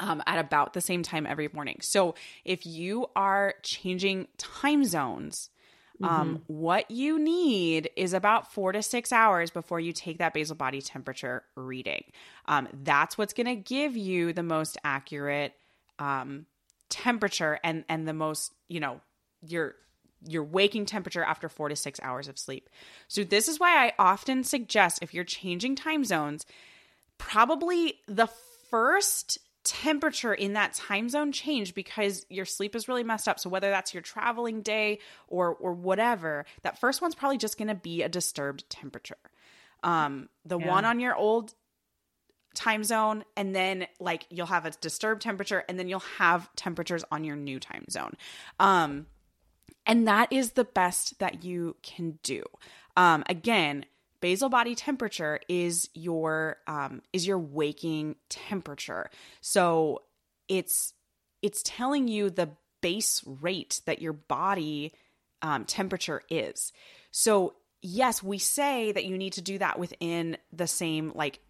um, 0.00 0.22
at 0.26 0.38
about 0.38 0.72
the 0.72 0.80
same 0.80 1.02
time 1.02 1.26
every 1.26 1.48
morning. 1.52 1.78
So 1.80 2.14
if 2.44 2.66
you 2.66 3.06
are 3.14 3.54
changing 3.62 4.28
time 4.38 4.84
zones, 4.84 5.50
um, 6.02 6.36
mm-hmm. 6.36 6.54
what 6.54 6.90
you 6.90 7.18
need 7.18 7.90
is 7.94 8.14
about 8.14 8.50
four 8.52 8.72
to 8.72 8.82
six 8.82 9.12
hours 9.12 9.50
before 9.50 9.78
you 9.78 9.92
take 9.92 10.18
that 10.18 10.32
basal 10.32 10.56
body 10.56 10.80
temperature 10.80 11.44
reading. 11.54 12.04
Um, 12.46 12.68
that's 12.82 13.18
what's 13.18 13.34
going 13.34 13.46
to 13.46 13.56
give 13.56 13.96
you 13.96 14.32
the 14.32 14.42
most 14.42 14.78
accurate 14.82 15.52
um, 15.98 16.46
temperature 16.90 17.58
and 17.64 17.84
and 17.88 18.06
the 18.06 18.12
most 18.12 18.52
you 18.68 18.80
know 18.80 19.00
your 19.42 19.74
your 20.26 20.44
waking 20.44 20.84
temperature 20.84 21.24
after 21.24 21.48
four 21.48 21.68
to 21.68 21.76
six 21.76 21.98
hours 22.02 22.28
of 22.28 22.38
sleep. 22.38 22.68
So 23.08 23.24
this 23.24 23.48
is 23.48 23.58
why 23.58 23.86
I 23.86 23.92
often 23.98 24.44
suggest 24.44 24.98
if 25.02 25.14
you're 25.14 25.24
changing 25.24 25.76
time 25.76 26.04
zones 26.04 26.44
probably 27.16 27.94
the 28.06 28.28
first 28.70 29.38
temperature 29.62 30.32
in 30.32 30.54
that 30.54 30.72
time 30.72 31.08
zone 31.08 31.32
change 31.32 31.74
because 31.74 32.24
your 32.30 32.46
sleep 32.46 32.74
is 32.74 32.88
really 32.88 33.04
messed 33.04 33.28
up. 33.28 33.38
So 33.38 33.50
whether 33.50 33.70
that's 33.70 33.92
your 33.92 34.02
traveling 34.02 34.62
day 34.62 34.98
or 35.28 35.54
or 35.54 35.72
whatever, 35.74 36.46
that 36.62 36.80
first 36.80 37.02
one's 37.02 37.14
probably 37.14 37.38
just 37.38 37.58
going 37.58 37.68
to 37.68 37.74
be 37.74 38.02
a 38.02 38.08
disturbed 38.08 38.68
temperature. 38.70 39.16
Um, 39.82 40.28
the 40.44 40.58
yeah. 40.58 40.68
one 40.68 40.84
on 40.84 41.00
your 41.00 41.14
old 41.14 41.54
time 42.54 42.84
zone 42.84 43.24
and 43.36 43.54
then 43.54 43.86
like 43.98 44.26
you'll 44.30 44.46
have 44.46 44.66
a 44.66 44.70
disturbed 44.70 45.22
temperature 45.22 45.64
and 45.68 45.78
then 45.78 45.88
you'll 45.88 46.00
have 46.18 46.48
temperatures 46.56 47.04
on 47.10 47.24
your 47.24 47.36
new 47.36 47.60
time 47.60 47.84
zone. 47.90 48.14
Um, 48.58 49.06
and 49.86 50.08
that 50.08 50.32
is 50.32 50.52
the 50.52 50.64
best 50.64 51.18
that 51.20 51.44
you 51.44 51.76
can 51.82 52.18
do. 52.22 52.42
Um, 52.96 53.24
again, 53.28 53.84
basal 54.20 54.48
body 54.48 54.74
temperature 54.74 55.40
is 55.48 55.88
your 55.94 56.58
um, 56.66 57.02
is 57.12 57.26
your 57.26 57.38
waking 57.38 58.16
temperature. 58.28 59.10
So 59.40 60.02
it's 60.48 60.92
it's 61.42 61.62
telling 61.64 62.08
you 62.08 62.30
the 62.30 62.50
base 62.80 63.22
rate 63.24 63.80
that 63.86 64.02
your 64.02 64.12
body 64.12 64.92
um, 65.42 65.64
temperature 65.64 66.22
is. 66.28 66.72
So 67.10 67.54
yes, 67.82 68.22
we 68.22 68.38
say 68.38 68.92
that 68.92 69.04
you 69.04 69.16
need 69.16 69.34
to 69.34 69.42
do 69.42 69.58
that 69.58 69.78
within 69.78 70.36
the 70.52 70.66
same 70.66 71.12
like 71.14 71.40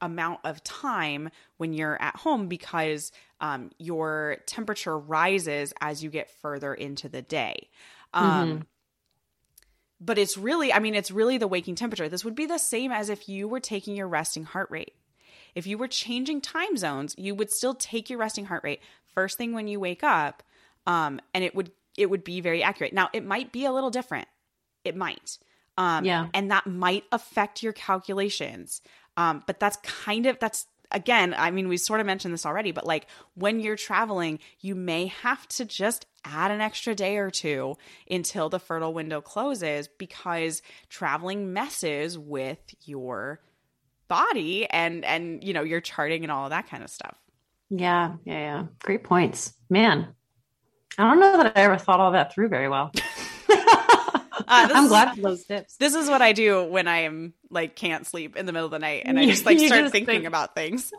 amount 0.00 0.40
of 0.44 0.62
time 0.64 1.30
when 1.56 1.72
you're 1.72 2.00
at 2.00 2.16
home 2.16 2.48
because 2.48 3.12
um, 3.40 3.70
your 3.78 4.38
temperature 4.46 4.98
rises 4.98 5.72
as 5.80 6.02
you 6.02 6.10
get 6.10 6.30
further 6.42 6.74
into 6.74 7.08
the 7.08 7.22
day. 7.22 7.68
Um, 8.12 8.48
mm-hmm 8.48 8.62
but 10.00 10.18
it's 10.18 10.36
really, 10.36 10.72
I 10.72 10.78
mean, 10.78 10.94
it's 10.94 11.10
really 11.10 11.38
the 11.38 11.48
waking 11.48 11.74
temperature. 11.74 12.08
This 12.08 12.24
would 12.24 12.34
be 12.34 12.46
the 12.46 12.58
same 12.58 12.92
as 12.92 13.08
if 13.08 13.28
you 13.28 13.48
were 13.48 13.60
taking 13.60 13.96
your 13.96 14.08
resting 14.08 14.44
heart 14.44 14.70
rate. 14.70 14.94
If 15.54 15.66
you 15.66 15.76
were 15.76 15.88
changing 15.88 16.40
time 16.40 16.76
zones, 16.76 17.14
you 17.18 17.34
would 17.34 17.50
still 17.50 17.74
take 17.74 18.10
your 18.10 18.18
resting 18.18 18.44
heart 18.44 18.62
rate 18.62 18.80
first 19.14 19.38
thing 19.38 19.52
when 19.52 19.66
you 19.66 19.80
wake 19.80 20.04
up, 20.04 20.42
um, 20.86 21.20
and 21.34 21.42
it 21.42 21.54
would 21.54 21.72
it 21.96 22.08
would 22.08 22.22
be 22.22 22.40
very 22.40 22.62
accurate. 22.62 22.92
Now, 22.92 23.08
it 23.12 23.24
might 23.24 23.50
be 23.50 23.64
a 23.64 23.72
little 23.72 23.90
different. 23.90 24.28
It 24.84 24.94
might. 24.94 25.38
Um, 25.76 26.04
yeah. 26.04 26.28
And 26.32 26.52
that 26.52 26.66
might 26.66 27.04
affect 27.10 27.62
your 27.62 27.72
calculations. 27.72 28.82
Um, 29.18 29.42
but 29.46 29.60
that's 29.60 29.76
kind 29.82 30.26
of, 30.26 30.38
that's 30.38 30.66
again, 30.90 31.34
I 31.36 31.50
mean, 31.50 31.68
we 31.68 31.76
sort 31.76 32.00
of 32.00 32.06
mentioned 32.06 32.32
this 32.32 32.46
already, 32.46 32.72
but 32.72 32.86
like 32.86 33.06
when 33.34 33.60
you're 33.60 33.76
traveling, 33.76 34.38
you 34.60 34.74
may 34.74 35.06
have 35.06 35.46
to 35.48 35.64
just 35.64 36.06
add 36.24 36.50
an 36.50 36.60
extra 36.60 36.94
day 36.94 37.16
or 37.16 37.30
two 37.30 37.76
until 38.10 38.48
the 38.48 38.58
fertile 38.58 38.94
window 38.94 39.20
closes 39.20 39.88
because 39.88 40.62
traveling 40.88 41.52
messes 41.52 42.18
with 42.18 42.58
your 42.84 43.40
body 44.08 44.66
and 44.70 45.04
and 45.04 45.44
you 45.44 45.52
know 45.52 45.62
your 45.62 45.82
charting 45.82 46.24
and 46.24 46.32
all 46.32 46.44
of 46.44 46.50
that 46.50 46.68
kind 46.68 46.82
of 46.82 46.90
stuff. 46.90 47.18
Yeah 47.68 48.14
yeah 48.24 48.38
yeah. 48.38 48.64
Great 48.80 49.04
points. 49.04 49.52
Man 49.68 50.14
i 50.98 51.04
don't 51.04 51.20
know 51.20 51.36
that 51.36 51.56
i 51.56 51.62
ever 51.62 51.78
thought 51.78 52.00
all 52.00 52.12
that 52.12 52.32
through 52.34 52.48
very 52.48 52.68
well 52.68 52.90
Uh, 54.46 54.68
I'm 54.72 54.88
glad 54.88 55.14
for 55.14 55.20
those 55.20 55.44
tips. 55.44 55.76
This 55.76 55.94
is 55.94 56.08
what 56.08 56.22
I 56.22 56.32
do 56.32 56.64
when 56.64 56.88
I 56.88 57.00
am 57.00 57.34
like 57.50 57.76
can't 57.76 58.06
sleep 58.06 58.36
in 58.36 58.46
the 58.46 58.52
middle 58.52 58.66
of 58.66 58.70
the 58.72 58.78
night, 58.78 59.02
and 59.04 59.18
I 59.18 59.26
just 59.26 59.44
like 59.44 59.58
start 59.58 59.82
just 59.82 59.92
thinking 59.92 60.14
think. 60.14 60.26
about 60.26 60.54
things. 60.54 60.92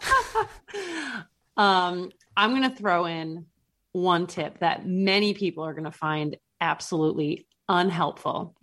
um, 1.57 2.11
I'm 2.35 2.53
gonna 2.53 2.75
throw 2.75 3.05
in 3.05 3.45
one 3.91 4.27
tip 4.27 4.59
that 4.59 4.85
many 4.85 5.33
people 5.33 5.63
are 5.63 5.73
gonna 5.73 5.91
find 5.91 6.37
absolutely 6.61 7.47
unhelpful, 7.67 8.55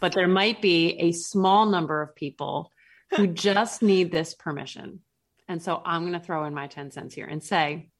but 0.00 0.12
there 0.12 0.28
might 0.28 0.62
be 0.62 0.96
a 1.00 1.12
small 1.12 1.66
number 1.66 2.02
of 2.02 2.14
people 2.14 2.70
who 3.16 3.26
just 3.32 3.82
need 3.82 4.12
this 4.12 4.34
permission. 4.34 5.00
And 5.48 5.62
so 5.62 5.82
I'm 5.84 6.02
going 6.02 6.12
to 6.18 6.24
throw 6.24 6.44
in 6.44 6.54
my 6.54 6.66
10 6.66 6.92
cents 6.92 7.14
here 7.14 7.26
and 7.26 7.42
say, 7.42 7.90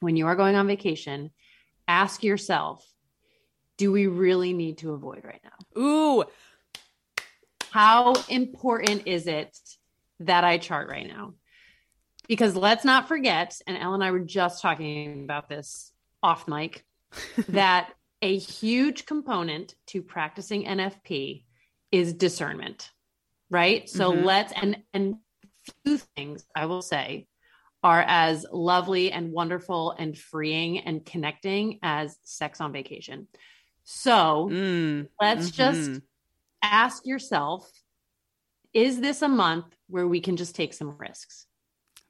when 0.00 0.16
you 0.16 0.26
are 0.26 0.36
going 0.36 0.54
on 0.54 0.66
vacation, 0.66 1.30
ask 1.86 2.22
yourself, 2.22 2.84
do 3.78 3.90
we 3.90 4.06
really 4.06 4.52
need 4.52 4.78
to 4.78 4.92
avoid 4.92 5.24
right 5.24 5.40
now? 5.42 5.80
Ooh. 5.80 6.24
How 7.70 8.14
important 8.28 9.06
is 9.06 9.26
it 9.26 9.56
that 10.20 10.44
I 10.44 10.58
chart 10.58 10.90
right 10.90 11.06
now? 11.06 11.34
Because 12.26 12.54
let's 12.54 12.84
not 12.84 13.08
forget, 13.08 13.58
and 13.66 13.78
Ellen 13.78 14.02
and 14.02 14.04
I 14.04 14.10
were 14.10 14.20
just 14.20 14.60
talking 14.60 15.24
about 15.24 15.48
this 15.48 15.92
off 16.22 16.46
mic, 16.46 16.84
that 17.48 17.90
a 18.20 18.36
huge 18.36 19.06
component 19.06 19.74
to 19.86 20.02
practicing 20.02 20.64
NFP 20.64 21.44
is 21.90 22.12
discernment, 22.12 22.90
right? 23.48 23.88
So 23.88 24.12
mm-hmm. 24.12 24.24
let's 24.24 24.52
and 24.52 24.82
and 24.92 25.16
few 25.84 25.98
things 26.16 26.44
I 26.54 26.66
will 26.66 26.82
say 26.82 27.28
are 27.82 28.04
as 28.06 28.44
lovely 28.52 29.12
and 29.12 29.32
wonderful 29.32 29.92
and 29.92 30.18
freeing 30.18 30.80
and 30.80 31.04
connecting 31.04 31.78
as 31.82 32.16
sex 32.24 32.60
on 32.60 32.72
vacation. 32.72 33.28
So 33.90 34.50
mm, 34.52 35.08
let's 35.18 35.50
mm-hmm. 35.50 35.56
just 35.56 36.02
ask 36.60 37.06
yourself 37.06 37.66
is 38.74 39.00
this 39.00 39.22
a 39.22 39.28
month 39.30 39.64
where 39.88 40.06
we 40.06 40.20
can 40.20 40.36
just 40.36 40.54
take 40.54 40.74
some 40.74 40.98
risks? 40.98 41.46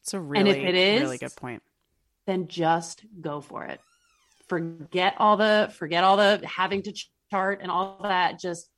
It's 0.00 0.12
a 0.12 0.18
really, 0.18 0.40
and 0.40 0.48
if 0.48 0.56
it 0.56 0.74
is, 0.74 1.02
really 1.02 1.18
good 1.18 1.36
point. 1.36 1.62
Then 2.26 2.48
just 2.48 3.04
go 3.20 3.40
for 3.40 3.64
it. 3.66 3.80
Forget 4.48 5.14
all 5.18 5.36
the 5.36 5.72
forget 5.78 6.02
all 6.02 6.16
the 6.16 6.42
having 6.44 6.82
to 6.82 6.92
chart 7.30 7.60
and 7.62 7.70
all 7.70 8.00
that. 8.02 8.40
Just 8.40 8.68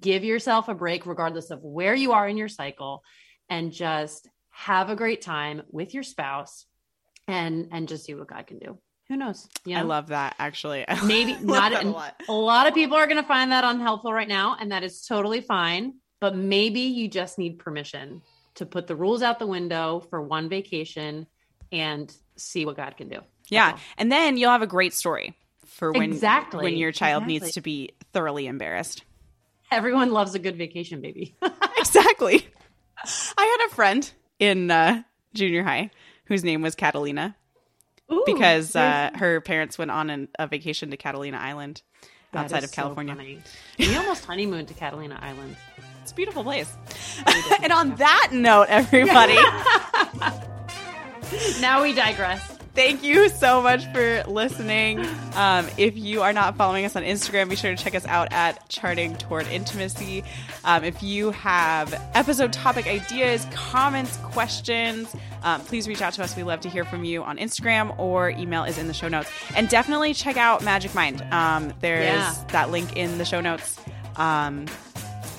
give 0.00 0.24
yourself 0.24 0.68
a 0.68 0.74
break, 0.74 1.06
regardless 1.06 1.52
of 1.52 1.62
where 1.62 1.94
you 1.94 2.14
are 2.14 2.26
in 2.26 2.36
your 2.36 2.48
cycle, 2.48 3.04
and 3.48 3.70
just 3.70 4.28
have 4.50 4.90
a 4.90 4.96
great 4.96 5.22
time 5.22 5.62
with 5.70 5.94
your 5.94 6.02
spouse 6.02 6.66
and 7.28 7.68
and 7.70 7.86
just 7.86 8.04
see 8.04 8.14
what 8.16 8.26
God 8.26 8.48
can 8.48 8.58
do. 8.58 8.76
Who 9.08 9.16
knows? 9.16 9.48
Know? 9.66 9.76
I 9.76 9.82
love 9.82 10.08
that 10.08 10.34
actually. 10.38 10.84
Maybe 11.04 11.36
not 11.40 11.72
a 11.72 11.88
lot. 11.88 12.14
a 12.28 12.32
lot 12.32 12.66
of 12.66 12.74
people 12.74 12.96
are 12.96 13.06
going 13.06 13.20
to 13.20 13.28
find 13.28 13.52
that 13.52 13.64
unhelpful 13.64 14.12
right 14.12 14.28
now 14.28 14.56
and 14.58 14.72
that 14.72 14.82
is 14.82 15.04
totally 15.04 15.40
fine, 15.40 15.94
but 16.20 16.34
maybe 16.34 16.80
you 16.80 17.08
just 17.08 17.38
need 17.38 17.58
permission 17.58 18.22
to 18.54 18.66
put 18.66 18.86
the 18.86 18.96
rules 18.96 19.22
out 19.22 19.38
the 19.38 19.46
window 19.46 20.02
for 20.10 20.22
one 20.22 20.48
vacation 20.48 21.26
and 21.72 22.14
see 22.36 22.64
what 22.64 22.76
God 22.76 22.96
can 22.96 23.08
do. 23.08 23.20
Yeah. 23.48 23.78
And 23.98 24.10
then 24.10 24.36
you'll 24.36 24.50
have 24.50 24.62
a 24.62 24.66
great 24.66 24.94
story 24.94 25.34
for 25.66 25.92
when 25.92 26.12
exactly 26.12 26.64
when 26.64 26.76
your 26.76 26.92
child 26.92 27.24
exactly. 27.24 27.40
needs 27.40 27.54
to 27.54 27.60
be 27.60 27.90
thoroughly 28.12 28.46
embarrassed. 28.46 29.04
Everyone 29.70 30.12
loves 30.12 30.34
a 30.34 30.38
good 30.38 30.56
vacation, 30.56 31.00
baby. 31.00 31.34
exactly. 31.78 32.46
I 33.36 33.58
had 33.58 33.70
a 33.70 33.74
friend 33.74 34.10
in 34.38 34.70
uh, 34.70 35.02
junior 35.34 35.62
high 35.62 35.90
whose 36.26 36.44
name 36.44 36.62
was 36.62 36.74
Catalina 36.74 37.36
Ooh, 38.12 38.22
because 38.26 38.76
uh, 38.76 39.10
her 39.14 39.40
parents 39.40 39.78
went 39.78 39.90
on 39.90 40.10
an, 40.10 40.28
a 40.38 40.46
vacation 40.46 40.90
to 40.90 40.96
Catalina 40.96 41.38
Island 41.38 41.82
that 42.32 42.44
outside 42.44 42.64
of 42.64 42.72
California. 42.72 43.16
So 43.16 43.22
we 43.78 43.96
almost 43.96 44.24
honeymooned 44.24 44.68
to 44.68 44.74
Catalina 44.74 45.18
Island. 45.20 45.56
It's 46.02 46.12
a 46.12 46.14
beautiful 46.14 46.42
place. 46.42 46.72
and 47.62 47.72
on 47.72 47.94
that 47.96 48.30
note, 48.32 48.66
everybody. 48.68 49.38
now 51.60 51.82
we 51.82 51.94
digress. 51.94 52.53
Thank 52.74 53.04
you 53.04 53.28
so 53.28 53.62
much 53.62 53.86
for 53.92 54.24
listening. 54.26 55.06
Um, 55.34 55.68
if 55.78 55.96
you 55.96 56.22
are 56.22 56.32
not 56.32 56.56
following 56.56 56.84
us 56.84 56.96
on 56.96 57.04
Instagram, 57.04 57.48
be 57.48 57.54
sure 57.54 57.74
to 57.74 57.80
check 57.80 57.94
us 57.94 58.04
out 58.06 58.32
at 58.32 58.68
Charting 58.68 59.14
Toward 59.16 59.46
Intimacy. 59.46 60.24
Um, 60.64 60.82
if 60.82 61.00
you 61.00 61.30
have 61.30 61.94
episode 62.14 62.52
topic 62.52 62.88
ideas, 62.88 63.46
comments, 63.52 64.16
questions, 64.18 65.14
um, 65.44 65.60
please 65.60 65.86
reach 65.86 66.02
out 66.02 66.14
to 66.14 66.24
us. 66.24 66.36
We 66.36 66.42
love 66.42 66.60
to 66.62 66.68
hear 66.68 66.84
from 66.84 67.04
you 67.04 67.22
on 67.22 67.38
Instagram 67.38 67.96
or 67.96 68.30
email 68.30 68.64
is 68.64 68.76
in 68.76 68.88
the 68.88 68.94
show 68.94 69.08
notes. 69.08 69.30
And 69.54 69.68
definitely 69.68 70.12
check 70.12 70.36
out 70.36 70.64
Magic 70.64 70.96
Mind. 70.96 71.22
Um, 71.32 71.72
there's 71.80 72.06
yeah. 72.06 72.34
that 72.48 72.72
link 72.72 72.96
in 72.96 73.18
the 73.18 73.24
show 73.24 73.40
notes. 73.40 73.78
Um, 74.16 74.66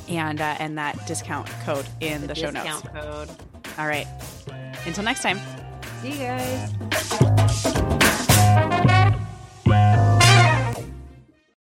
and 0.07 0.39
uh, 0.39 0.55
and 0.59 0.77
that 0.77 1.05
discount 1.07 1.47
code 1.65 1.85
in 1.99 2.21
the, 2.21 2.27
the 2.27 2.35
show 2.35 2.49
notes. 2.49 2.81
Discount 2.81 2.93
code. 2.93 3.29
All 3.77 3.87
right. 3.87 4.07
Until 4.85 5.03
next 5.03 5.21
time. 5.21 5.39
See 6.05 6.11
you 6.11 6.17
guys. 6.19 6.75